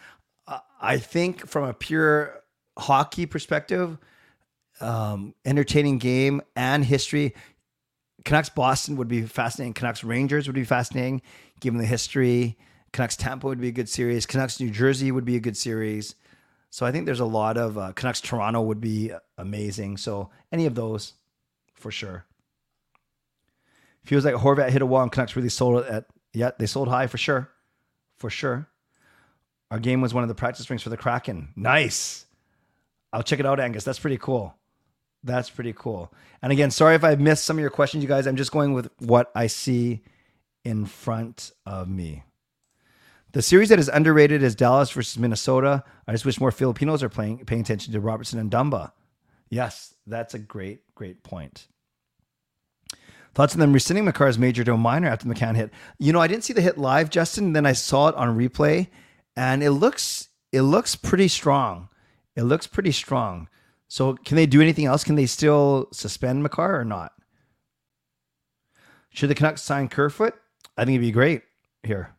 [0.81, 2.41] I think from a pure
[2.77, 3.97] hockey perspective,
[4.81, 7.35] um, entertaining game and history.
[8.25, 9.73] Canucks Boston would be fascinating.
[9.73, 11.21] Canucks Rangers would be fascinating,
[11.59, 12.57] given the history.
[12.91, 14.25] Canucks Tampa would be a good series.
[14.25, 16.15] Canucks New Jersey would be a good series.
[16.69, 19.97] So I think there's a lot of uh, Canucks Toronto would be amazing.
[19.97, 21.13] So any of those,
[21.73, 22.25] for sure.
[24.03, 26.05] Feels like Horvat hit a wall and Canucks really sold it at.
[26.33, 27.49] Yeah, they sold high for sure,
[28.17, 28.67] for sure.
[29.71, 31.49] Our game was one of the practice rings for the Kraken.
[31.55, 32.25] Nice.
[33.11, 33.83] I'll check it out, Angus.
[33.83, 34.56] That's pretty cool.
[35.27, 36.11] That's pretty cool.
[36.41, 38.25] And again, sorry if I missed some of your questions, you guys.
[38.25, 40.01] I'm just going with what I see
[40.63, 42.23] in front of me.
[43.33, 45.83] The series that is underrated is Dallas versus Minnesota.
[46.07, 48.93] I just wish more Filipinos are playing paying attention to Robertson and Dumba.
[49.49, 51.67] Yes, that's a great, great point.
[53.33, 55.71] Thoughts on them rescinding Makar's major to a minor after the McCann hit.
[55.99, 57.53] You know, I didn't see the hit live, Justin.
[57.53, 58.87] Then I saw it on replay,
[59.35, 61.89] and it looks it looks pretty strong.
[62.35, 63.49] It looks pretty strong.
[63.87, 65.03] So can they do anything else?
[65.03, 67.13] Can they still suspend Makar or not?
[69.09, 70.35] Should the Canucks sign Kerfoot?
[70.77, 71.41] I think it'd be great
[71.83, 72.13] here.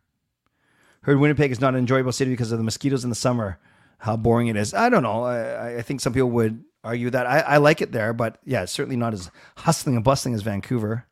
[1.02, 3.58] Heard Winnipeg is not an enjoyable city because of the mosquitoes in the summer.
[3.98, 4.74] How boring it is.
[4.74, 5.24] I don't know.
[5.24, 7.26] I, I think some people would argue that.
[7.26, 10.42] I, I like it there, but yeah, it's certainly not as hustling and bustling as
[10.42, 11.06] Vancouver.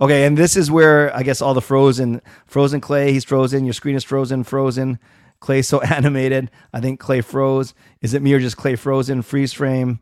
[0.00, 3.12] Okay, and this is where I guess all the frozen, frozen clay.
[3.12, 3.64] He's frozen.
[3.64, 4.98] Your screen is frozen, frozen.
[5.42, 6.50] Clay so animated.
[6.72, 7.74] I think Clay froze.
[8.00, 9.22] Is it me or just Clay frozen?
[9.22, 9.98] Freeze frame.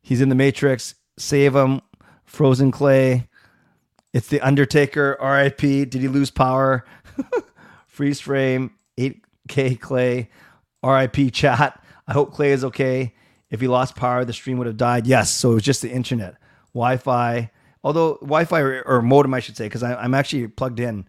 [0.00, 0.94] He's in the Matrix.
[1.18, 1.82] Save him.
[2.24, 3.28] Frozen Clay.
[4.14, 5.16] It's the Undertaker.
[5.20, 5.84] R.I.P.
[5.86, 6.84] Did he lose power?
[7.88, 8.70] Freeze frame.
[8.96, 10.30] 8K Clay.
[10.82, 11.30] R.I.P.
[11.32, 11.82] Chat.
[12.06, 13.14] I hope Clay is okay.
[13.50, 15.06] If he lost power, the stream would have died.
[15.06, 15.30] Yes.
[15.30, 16.36] So it was just the internet,
[16.72, 17.50] Wi-Fi.
[17.82, 21.08] Although Wi-Fi or, or modem, I should say, because I'm actually plugged in.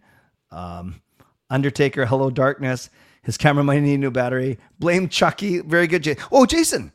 [0.50, 1.02] Um,
[1.50, 2.90] Undertaker, Hello Darkness.
[3.22, 4.58] His camera might need a new battery.
[4.78, 5.60] Blame Chucky.
[5.60, 6.02] Very good.
[6.02, 6.92] J- oh, Jason,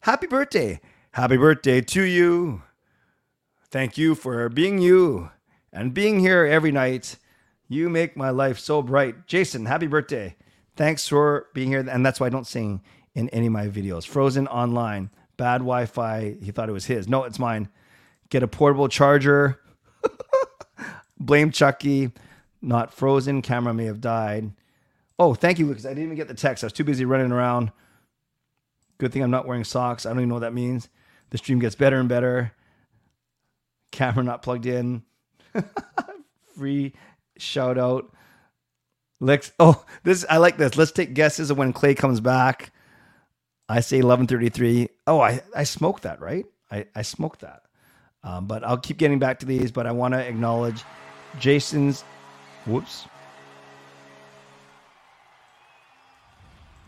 [0.00, 0.80] happy birthday.
[1.12, 2.62] Happy birthday to you.
[3.70, 5.30] Thank you for being you
[5.72, 7.16] and being here every night.
[7.68, 9.26] You make my life so bright.
[9.26, 10.34] Jason, happy birthday.
[10.76, 11.86] Thanks for being here.
[11.88, 12.82] And that's why I don't sing
[13.14, 14.06] in any of my videos.
[14.06, 16.36] Frozen online, bad Wi Fi.
[16.42, 17.08] He thought it was his.
[17.08, 17.68] No, it's mine.
[18.28, 19.60] Get a portable charger.
[21.20, 22.10] Blame Chucky.
[22.62, 23.42] Not frozen.
[23.42, 24.52] Camera may have died.
[25.20, 25.86] Oh, thank you, Lucas.
[25.86, 26.64] I didn't even get the text.
[26.64, 27.72] I was too busy running around.
[28.98, 30.06] Good thing I'm not wearing socks.
[30.06, 30.88] I don't even know what that means.
[31.30, 32.52] The stream gets better and better.
[33.92, 35.04] Camera not plugged in.
[36.56, 36.94] Free
[37.38, 38.12] shout out.
[39.20, 39.52] Lex.
[39.60, 40.76] Oh, this I like this.
[40.76, 42.72] Let's take guesses of when Clay comes back.
[43.68, 44.88] I say 11:33.
[45.06, 46.46] Oh, I I smoked that, right?
[46.70, 47.62] I I smoked that.
[48.24, 49.72] Um, but I'll keep getting back to these.
[49.72, 50.84] But I want to acknowledge
[51.40, 52.04] Jason's.
[52.66, 53.09] Whoops.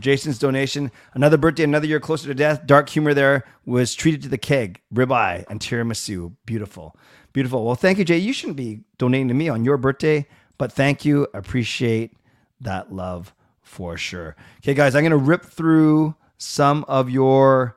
[0.02, 0.90] Jason's donation.
[1.14, 2.66] Another birthday, another year closer to death.
[2.66, 6.34] Dark humor there was treated to the keg, ribeye, and tiramisu.
[6.44, 6.96] Beautiful.
[7.32, 7.64] Beautiful.
[7.64, 8.18] Well, thank you, Jay.
[8.18, 10.26] You shouldn't be donating to me on your birthday,
[10.58, 11.26] but thank you.
[11.32, 12.14] Appreciate
[12.60, 14.36] that love for sure.
[14.58, 17.76] Okay, guys, I'm gonna rip through some of your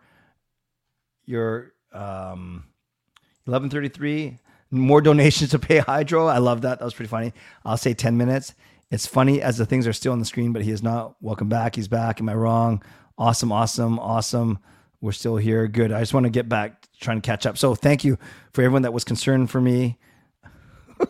[1.26, 2.66] your um
[3.46, 4.40] 1133
[4.72, 7.34] more donations to pay hydro i love that that was pretty funny
[7.64, 8.54] i'll say 10 minutes
[8.91, 11.15] it's funny as the things are still on the screen but he is not.
[11.21, 11.76] Welcome back.
[11.76, 12.19] He's back.
[12.19, 12.84] Am i wrong?
[13.17, 14.60] Awesome awesome awesome.
[15.02, 15.67] We're still here.
[15.67, 15.91] Good.
[15.91, 17.58] I just want to get back trying to catch up.
[17.58, 18.17] So thank you
[18.54, 20.00] for everyone that was concerned for me.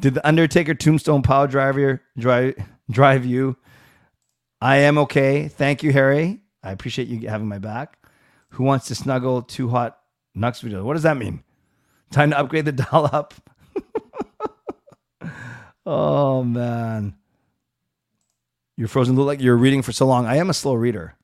[0.00, 2.56] Did the undertaker tombstone power driver drive
[2.90, 3.56] drive you?
[4.60, 5.48] I am okay.
[5.48, 6.40] Thank you harry.
[6.62, 7.98] I appreciate you having my back.
[8.50, 9.98] Who wants to snuggle too hot
[10.34, 10.84] Nux video.
[10.84, 11.42] What does that mean?
[12.10, 13.34] Time to upgrade the doll up.
[15.86, 17.16] Oh man.
[18.76, 20.26] You're frozen look like you're reading for so long.
[20.26, 21.14] I am a slow reader.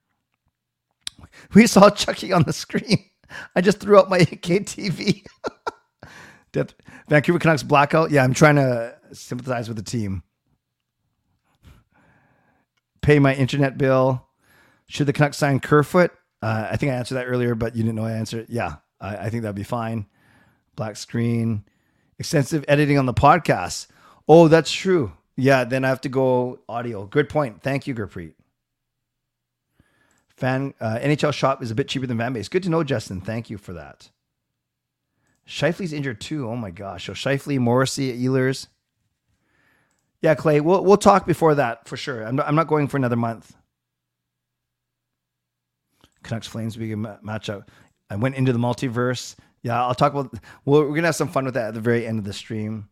[1.55, 3.05] We saw Chucky on the screen.
[3.57, 5.25] I just threw out my KTV.
[6.53, 6.75] Death,
[7.09, 8.11] Vancouver Canucks blackout.
[8.11, 10.23] Yeah, I'm trying to sympathize with the team.
[13.03, 14.27] Pay my internet bill.
[14.87, 16.11] Should the Canucks sign Kerfoot?
[16.43, 18.47] Uh, I think I answered that earlier, but you didn't know I answered.
[18.49, 20.07] Yeah, I, I think that'd be fine.
[20.75, 21.65] Black screen,
[22.19, 23.87] extensive editing on the podcast.
[24.33, 25.11] Oh, that's true.
[25.37, 27.05] Yeah, then I have to go audio.
[27.05, 27.63] Good point.
[27.63, 28.35] Thank you, Gurpreet.
[30.29, 32.49] Fan uh, NHL shop is a bit cheaper than Fanbase.
[32.49, 33.21] Good to know, Justin.
[33.21, 34.09] Thank you for that.
[35.49, 36.49] Scheifele's injured too.
[36.49, 37.07] Oh my gosh.
[37.07, 38.69] So Shifley, Morrissey, Ehlers.
[40.23, 40.61] Yeah, Clay.
[40.61, 42.23] We'll we'll talk before that for sure.
[42.23, 43.57] I'm not, I'm not going for another month.
[46.23, 47.67] Canucks Flames big matchup.
[48.09, 49.35] I went into the multiverse.
[49.65, 50.33] Yeah, I'll talk about.
[50.65, 52.90] We're gonna have some fun with that at the very end of the stream.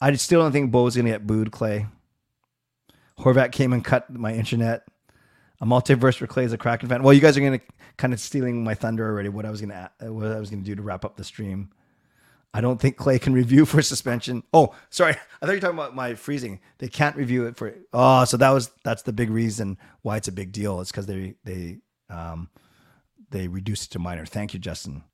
[0.00, 1.52] I still don't think Bo's gonna get booed.
[1.52, 1.86] Clay
[3.18, 4.86] Horvat came and cut my internet.
[5.60, 7.02] A multiverse for Clay is a Kraken fan.
[7.02, 7.60] Well, you guys are gonna
[7.96, 9.30] kind of stealing my thunder already.
[9.30, 11.70] What I was gonna what I was gonna do to wrap up the stream.
[12.52, 14.42] I don't think Clay can review for suspension.
[14.52, 15.12] Oh, sorry.
[15.12, 16.60] I thought you were talking about my freezing.
[16.78, 17.74] They can't review it for.
[17.92, 20.80] Oh, so that was that's the big reason why it's a big deal.
[20.80, 21.78] It's because they they
[22.10, 22.50] um,
[23.30, 24.26] they reduced it to minor.
[24.26, 25.04] Thank you, Justin.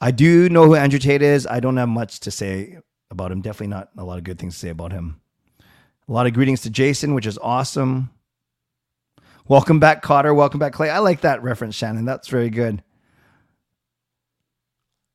[0.00, 1.46] I do know who Andrew Tate is.
[1.46, 2.78] I don't have much to say
[3.14, 3.40] about him.
[3.40, 5.20] Definitely not a lot of good things to say about him.
[6.06, 8.10] A lot of greetings to Jason, which is awesome.
[9.48, 10.34] Welcome back, Cotter.
[10.34, 10.90] Welcome back, Clay.
[10.90, 12.04] I like that reference, Shannon.
[12.04, 12.82] That's very good.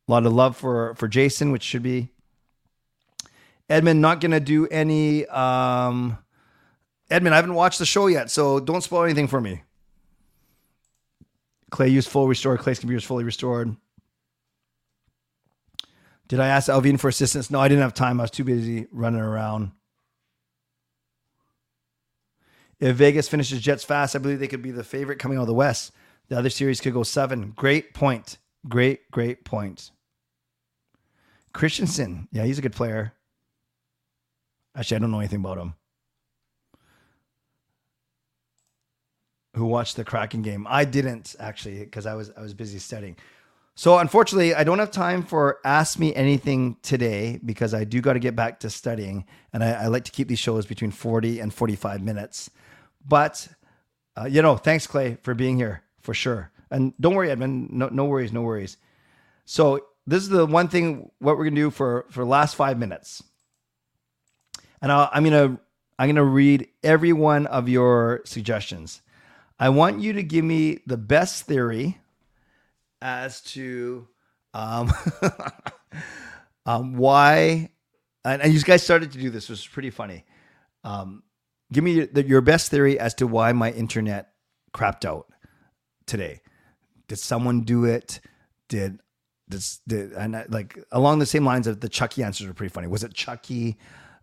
[0.07, 2.09] A lot of love for for Jason, which should be
[3.69, 4.01] Edmund.
[4.01, 5.27] Not gonna do any.
[5.27, 6.17] Um,
[7.11, 9.63] Edmund, I haven't watched the show yet, so don't spoil anything for me.
[11.69, 12.57] Clay used full restore.
[12.57, 13.75] Clay's computer is fully restored.
[16.29, 17.51] Did I ask Alvin for assistance?
[17.51, 18.19] No, I didn't have time.
[18.19, 19.71] I was too busy running around.
[22.79, 25.47] If Vegas finishes Jets fast, I believe they could be the favorite coming out of
[25.47, 25.91] the West.
[26.29, 27.51] The other series could go seven.
[27.57, 28.37] Great point.
[28.67, 29.91] Great, great point.
[31.51, 32.29] Christensen.
[32.31, 33.13] Yeah, he's a good player.
[34.75, 35.73] Actually, I don't know anything about him.
[39.55, 40.65] who watched the Kraken game.
[40.69, 43.17] I didn't actually because I was I was busy studying.
[43.79, 48.11] So unfortunately, I don't have time for Ask Me Anything today because I do got
[48.11, 49.23] to get back to studying,
[49.53, 52.49] and I, I, like to keep these shows between forty and forty-five minutes.
[53.07, 53.47] But
[54.17, 57.71] uh, you know, thanks Clay for being here for sure, and don't worry, Edmund.
[57.71, 58.75] No, no worries, no worries.
[59.45, 63.23] So this is the one thing what we're gonna do for for last five minutes,
[64.81, 65.57] and i I'm gonna
[65.97, 69.01] I'm gonna read every one of your suggestions.
[69.57, 71.97] I want you to give me the best theory
[73.01, 74.07] as to
[74.53, 74.91] um,
[76.65, 77.71] um, why.
[78.25, 80.25] And, and you guys started to do this, which was pretty funny.
[80.83, 81.23] Um,
[81.71, 84.29] give me your, your best theory as to why my internet
[84.73, 85.27] crapped out
[86.05, 86.41] today.
[87.07, 88.19] Did someone do it?
[88.67, 88.99] Did
[89.47, 92.71] this did and I, like along the same lines of the Chucky answers were pretty
[92.71, 92.87] funny.
[92.87, 93.77] Was it Chucky?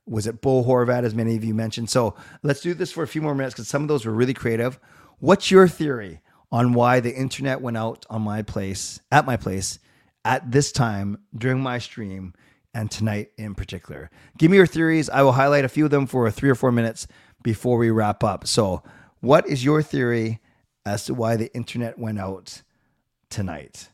[0.06, 1.90] Was it Bo Horvat, as many of you mentioned?
[1.90, 2.14] So
[2.44, 4.78] let's do this for a few more minutes because some of those were really creative.
[5.18, 6.20] What's your theory
[6.52, 9.78] on why the internet went out on my place, at my place,
[10.24, 12.34] at this time during my stream,
[12.74, 14.10] and tonight in particular?
[14.38, 15.08] Give me your theories.
[15.08, 17.06] I will highlight a few of them for three or four minutes
[17.42, 18.46] before we wrap up.
[18.46, 18.82] So,
[19.20, 20.40] what is your theory
[20.84, 22.62] as to why the internet went out
[23.30, 23.88] tonight?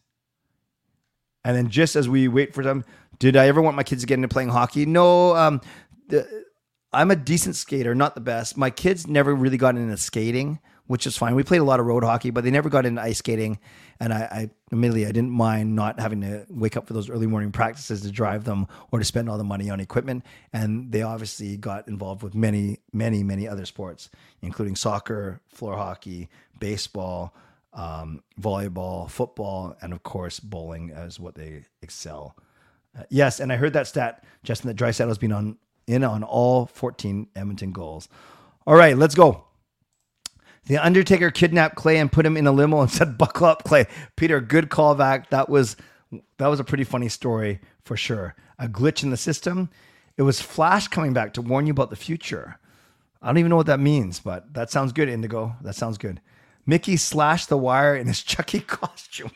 [1.44, 2.84] And then just as we wait for them,
[3.18, 4.86] did I ever want my kids to get into playing hockey?
[4.86, 5.36] No.
[5.36, 5.60] Um,
[6.08, 6.44] the,
[6.92, 8.56] I'm a decent skater, not the best.
[8.56, 11.34] My kids never really got into skating, which is fine.
[11.34, 13.58] We played a lot of road hockey, but they never got into ice skating.
[14.00, 17.26] And I, I admittedly, I didn't mind not having to wake up for those early
[17.26, 20.24] morning practices to drive them or to spend all the money on equipment.
[20.52, 24.10] And they obviously got involved with many, many, many other sports,
[24.42, 26.28] including soccer, floor hockey,
[26.58, 27.34] baseball,
[27.72, 32.36] um, volleyball, football, and of course, bowling as what they excel.
[32.98, 35.56] Uh, yes, and I heard that stat, Justin, that Draisaitl has been on
[35.86, 38.08] in on all 14 Edmonton goals.
[38.66, 39.44] All right, let's go.
[40.66, 43.86] The Undertaker kidnapped Clay and put him in a limo and said, "Buckle up, Clay."
[44.16, 45.28] Peter, good callback.
[45.30, 45.76] That was
[46.38, 48.34] that was a pretty funny story for sure.
[48.58, 49.70] A glitch in the system.
[50.16, 52.58] It was Flash coming back to warn you about the future.
[53.20, 55.56] I don't even know what that means, but that sounds good, Indigo.
[55.62, 56.20] That sounds good.
[56.66, 59.30] Mickey slashed the wire in his Chucky costume.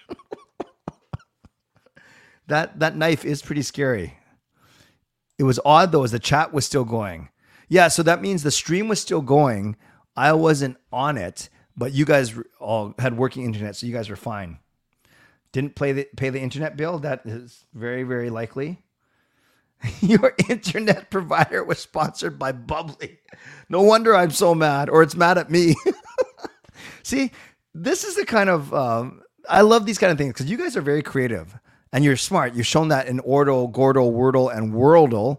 [2.47, 4.19] that that knife is pretty scary.
[5.39, 7.31] It was odd though, as the chat was still going.
[7.69, 9.77] Yeah, so that means the stream was still going.
[10.17, 14.17] I wasn't on it, but you guys all had working internet, so you guys were
[14.17, 14.59] fine.
[15.53, 16.99] Didn't play the, pay the internet bill.
[16.99, 18.83] That is very, very likely.
[20.01, 23.19] Your internet provider was sponsored by Bubbly.
[23.69, 25.75] No wonder I'm so mad, or it's mad at me.
[27.03, 27.31] See,
[27.75, 30.77] this is the kind of um, I love these kind of things because you guys
[30.77, 31.59] are very creative
[31.93, 32.55] and you're smart.
[32.55, 35.39] You've shown that in Ordle, Gordle, Wordle, and Worldle.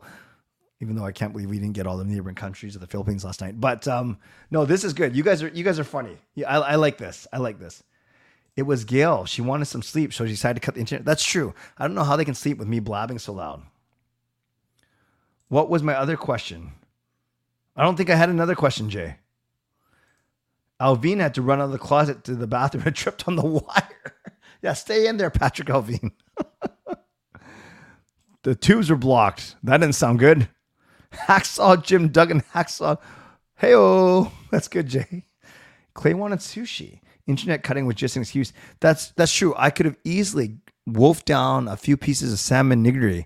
[0.80, 3.26] Even though I can't believe we didn't get all the neighboring countries of the Philippines
[3.26, 4.18] last night, but um,
[4.52, 5.16] no, this is good.
[5.16, 6.18] You guys are you guys are funny.
[6.36, 7.28] Yeah, I, I like this.
[7.34, 7.84] I like this.
[8.56, 9.26] It was Gail.
[9.26, 11.06] She wanted some sleep, so she decided to cut the internet.
[11.06, 11.54] That's true.
[11.78, 13.64] I don't know how they can sleep with me blabbing so loud.
[15.48, 16.72] What was my other question?
[17.76, 19.18] I don't think I had another question, Jay.
[20.80, 23.46] Alvin had to run out of the closet to the bathroom and tripped on the
[23.46, 24.16] wire.
[24.62, 26.12] yeah, stay in there, Patrick Alvin.
[28.44, 29.56] the tubes were blocked.
[29.64, 30.50] That didn't sound good.
[31.28, 32.98] Hacksaw Jim Duggan Hacksaw.
[33.56, 35.26] Hey oh, that's good, Jay.
[35.94, 37.02] Clay wanted sushi.
[37.26, 38.54] Internet cutting was just an excuse.
[38.80, 39.54] That's that's true.
[39.58, 43.26] I could have easily wolfed down a few pieces of salmon nigiri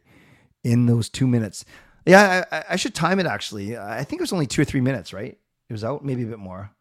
[0.63, 1.65] in those two minutes.
[2.05, 3.77] Yeah, I, I should time it actually.
[3.77, 5.37] I think it was only two or three minutes, right?
[5.69, 6.71] It was out, maybe a bit more.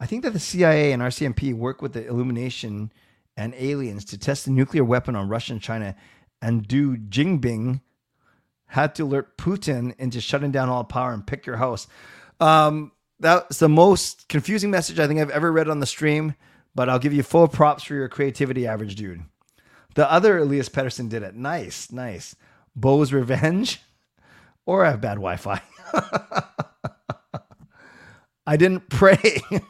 [0.00, 2.92] I think that the CIA and RCMP work with the Illumination
[3.36, 5.94] and aliens to test the nuclear weapon on Russia and China,
[6.40, 7.80] and do Jinping
[8.66, 11.86] had to alert Putin into shutting down all power and pick your house.
[12.40, 16.34] Um, that's the most confusing message I think I've ever read on the stream,
[16.74, 19.22] but I'll give you full props for your creativity, average dude.
[19.94, 21.34] The other Elias Pettersson did it.
[21.34, 22.36] Nice, nice.
[22.74, 23.80] Bo's Revenge,
[24.66, 25.62] or I have bad Wi Fi.
[28.46, 29.40] I didn't pray.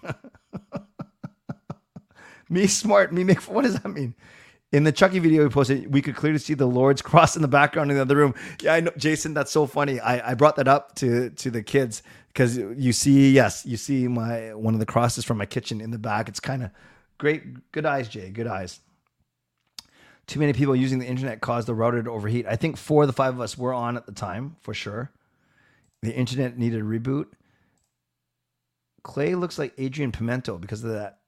[2.49, 3.40] me smart, me make.
[3.42, 4.16] What does that mean?
[4.73, 7.49] In the Chucky video we posted, we could clearly see the Lord's cross in the
[7.49, 8.35] background in the other room.
[8.61, 9.33] Yeah, I know, Jason.
[9.33, 10.01] That's so funny.
[10.01, 14.09] I, I brought that up to to the kids because you see, yes, you see
[14.09, 16.29] my one of the crosses from my kitchen in the back.
[16.29, 16.71] It's kind of
[17.19, 17.71] great.
[17.73, 18.31] Good eyes, Jay.
[18.31, 18.81] Good eyes.
[20.27, 22.47] Too many people using the internet caused the router to overheat.
[22.47, 25.12] I think four of the five of us were on at the time for sure.
[26.03, 27.27] The internet needed a reboot.
[29.05, 31.21] Clay looks like Adrian Pimento because of that.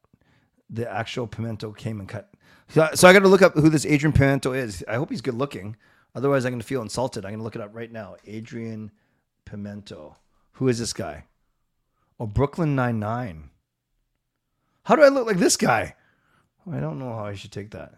[0.69, 2.29] The actual Pimento came and cut.
[2.69, 4.85] So, so I got to look up who this Adrian Pimento is.
[4.87, 5.77] I hope he's good looking.
[6.15, 7.25] Otherwise, I'm going to feel insulted.
[7.25, 8.17] I'm going to look it up right now.
[8.27, 8.91] Adrian
[9.45, 10.17] Pimento.
[10.53, 11.25] Who is this guy?
[12.21, 13.51] Oh, Brooklyn Nine Nine.
[14.85, 15.95] How do I look like this guy?
[16.71, 17.95] I don't know how I should take that.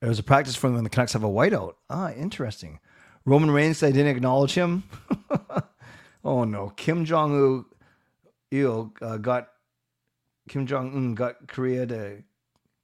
[0.00, 1.74] It was a practice for when the Canucks have a whiteout.
[1.88, 2.80] Ah, interesting.
[3.24, 4.84] Roman Reigns, I didn't acknowledge him.
[6.24, 7.64] oh no, Kim Jong
[8.50, 9.48] Il uh, got
[10.48, 12.22] Kim Jong Un got Korea to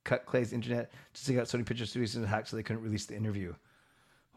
[0.05, 3.16] cut Clay's internet to get Sony Picture Studios and hack so they couldn't release the
[3.16, 3.55] interview.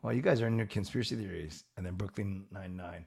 [0.01, 1.63] Well, you guys are in your conspiracy theories.
[1.77, 3.05] And then Brooklyn Nine Nine.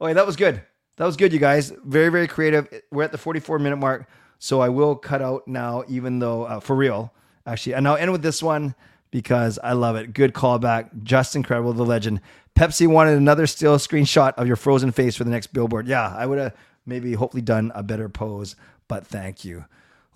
[0.00, 0.62] Oh, yeah, that was good.
[0.96, 1.72] That was good, you guys.
[1.84, 2.68] Very, very creative.
[2.90, 6.60] We're at the 44 minute mark, so I will cut out now, even though uh,
[6.60, 7.12] for real,
[7.46, 7.74] actually.
[7.74, 8.74] And I'll end with this one
[9.10, 10.12] because I love it.
[10.12, 11.02] Good callback.
[11.02, 11.72] Just incredible.
[11.72, 12.20] The legend.
[12.56, 15.86] Pepsi wanted another still screenshot of your frozen face for the next billboard.
[15.86, 18.56] Yeah, I would have maybe hopefully done a better pose,
[18.88, 19.64] but thank you.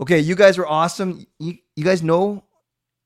[0.02, 1.24] Okay, you guys are awesome.
[1.38, 2.42] You, you guys know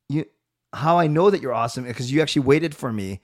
[0.09, 0.25] you
[0.73, 3.21] how I know that you're awesome because you actually waited for me.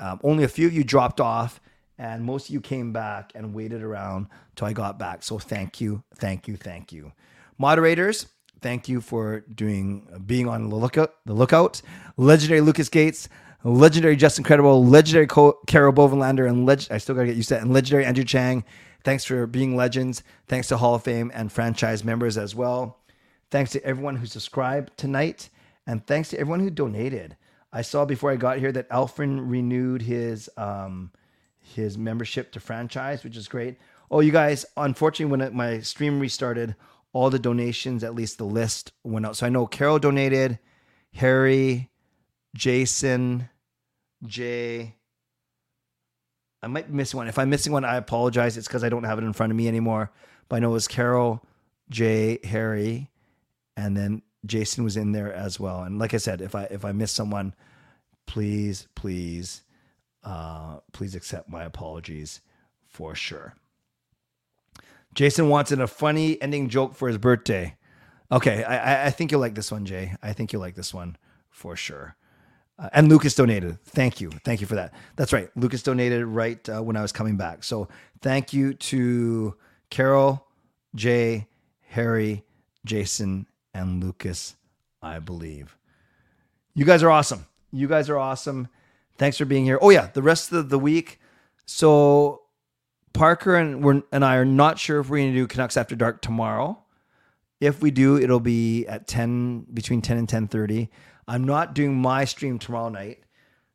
[0.00, 1.60] Um, only a few of you dropped off,
[1.96, 5.22] and most of you came back and waited around till I got back.
[5.22, 7.12] So thank you, thank you, thank you,
[7.58, 8.26] moderators.
[8.60, 11.14] Thank you for doing being on the lookout.
[11.24, 11.80] The lookout,
[12.16, 13.28] legendary Lucas Gates,
[13.62, 17.62] legendary Justin Credible, legendary Carol Bovenlander, and leg- I still gotta get used to that,
[17.62, 18.64] and legendary Andrew Chang.
[19.04, 20.24] Thanks for being legends.
[20.48, 22.98] Thanks to Hall of Fame and franchise members as well.
[23.52, 25.50] Thanks to everyone who subscribed tonight,
[25.86, 27.36] and thanks to everyone who donated.
[27.70, 31.10] I saw before I got here that Alfred renewed his um,
[31.58, 33.76] his membership to franchise, which is great.
[34.10, 34.64] Oh, you guys!
[34.78, 36.76] Unfortunately, when it, my stream restarted,
[37.12, 39.36] all the donations, at least the list went out.
[39.36, 40.58] So I know Carol donated,
[41.12, 41.90] Harry,
[42.54, 43.50] Jason,
[44.24, 44.96] Jay.
[46.62, 47.28] I might missing one.
[47.28, 48.56] If I'm missing one, I apologize.
[48.56, 50.10] It's because I don't have it in front of me anymore.
[50.48, 51.44] But I know it was Carol,
[51.90, 53.10] Jay, Harry,
[53.76, 55.82] and then Jason was in there as well.
[55.82, 57.54] And like I said, if I if I miss someone,
[58.26, 59.62] please, please,
[60.24, 62.40] uh, please accept my apologies
[62.86, 63.54] for sure.
[65.14, 67.76] Jason wanted a funny ending joke for his birthday.
[68.30, 70.14] Okay, I, I think you'll like this one, Jay.
[70.22, 71.16] I think you'll like this one
[71.50, 72.16] for sure.
[72.78, 73.78] Uh, and Lucas donated.
[73.84, 74.30] Thank you.
[74.44, 74.94] Thank you for that.
[75.16, 75.50] That's right.
[75.54, 77.62] Lucas donated right uh, when I was coming back.
[77.62, 77.88] So
[78.22, 79.54] thank you to
[79.90, 80.46] Carol,
[80.94, 81.46] Jay,
[81.88, 82.42] Harry,
[82.86, 84.56] Jason, and Lucas,
[85.00, 85.76] I believe.
[86.74, 87.46] You guys are awesome.
[87.70, 88.68] You guys are awesome.
[89.18, 89.78] Thanks for being here.
[89.80, 91.20] Oh, yeah, the rest of the week.
[91.64, 92.42] So
[93.12, 96.22] Parker and and I are not sure if we're going to do Canucks After Dark
[96.22, 96.78] tomorrow.
[97.60, 100.88] If we do, it'll be at 10 between 10 and 10:30.
[101.28, 103.20] I'm not doing my stream tomorrow night.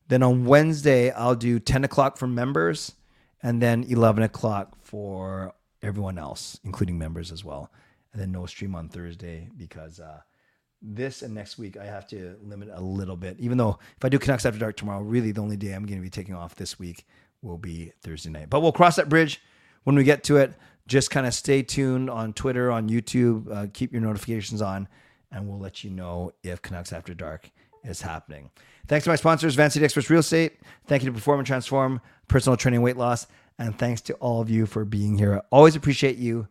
[0.09, 2.93] Then on Wednesday, I'll do 10 o'clock for members
[3.41, 7.71] and then 11 o'clock for everyone else, including members as well.
[8.13, 10.21] And then no stream on Thursday because uh,
[10.81, 13.37] this and next week I have to limit a little bit.
[13.39, 15.99] Even though if I do Canucks After Dark tomorrow, really the only day I'm going
[15.99, 17.05] to be taking off this week
[17.41, 18.49] will be Thursday night.
[18.49, 19.41] But we'll cross that bridge
[19.83, 20.53] when we get to it.
[20.87, 23.51] Just kind of stay tuned on Twitter, on YouTube.
[23.51, 24.87] Uh, keep your notifications on,
[25.31, 27.51] and we'll let you know if Canucks After Dark
[27.83, 28.49] is happening.
[28.87, 30.59] Thanks to my sponsors, Van City Experts Real Estate.
[30.87, 31.99] Thank you to Perform and Transform,
[32.29, 33.27] Personal Training Weight Loss.
[33.59, 35.35] And thanks to all of you for being here.
[35.35, 36.47] I always appreciate you.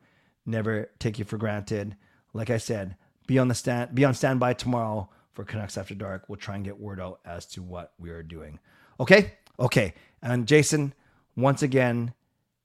[0.46, 1.96] Never take you for granted.
[2.32, 6.28] Like I said, be on the stand, be on standby tomorrow for Canucks After Dark.
[6.28, 8.60] We'll try and get word out as to what we are doing.
[9.00, 9.32] Okay?
[9.58, 9.94] Okay.
[10.22, 10.94] And Jason,
[11.36, 12.14] once again,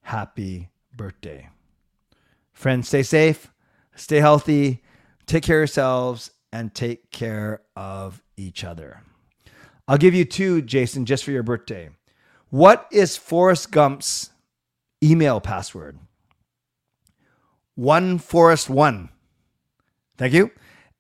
[0.04, 1.50] happy birthday.
[2.54, 3.52] Friends, stay safe,
[3.96, 4.84] stay healthy,
[5.26, 9.02] take care of yourselves, and take care of each other.
[9.88, 11.90] I'll give you two, Jason, just for your birthday.
[12.50, 14.32] What is Forrest Gump's
[15.04, 15.98] email password?
[17.82, 19.10] One Forest One.
[20.16, 20.52] Thank you.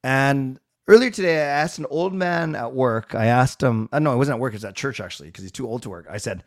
[0.04, 3.14] And earlier today, I asked an old man at work.
[3.14, 5.44] I asked him, uh, no, it wasn't at work, it was at church actually, because
[5.44, 6.08] he's too old to work.
[6.10, 6.44] I said,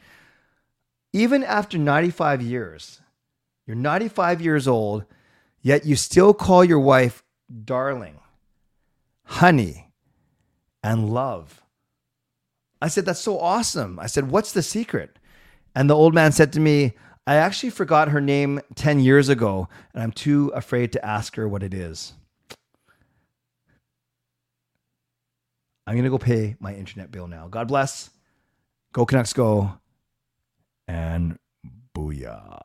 [1.13, 3.01] even after 95 years,
[3.65, 5.05] you're 95 years old,
[5.63, 7.23] yet you still call your wife
[7.65, 8.19] darling,
[9.23, 9.93] honey,
[10.83, 11.63] and love.
[12.83, 14.01] I said, That's so awesome.
[14.01, 15.17] I said, What's the secret?
[15.77, 16.95] And the old man said to me,
[17.27, 21.49] I actually forgot her name 10 years ago, and I'm too afraid to ask her
[21.49, 22.13] what it is.
[25.87, 27.49] I'm going to go pay my internet bill now.
[27.49, 28.11] God bless.
[28.93, 29.79] Go Canucks go.
[30.87, 31.39] And
[31.97, 32.61] booyah.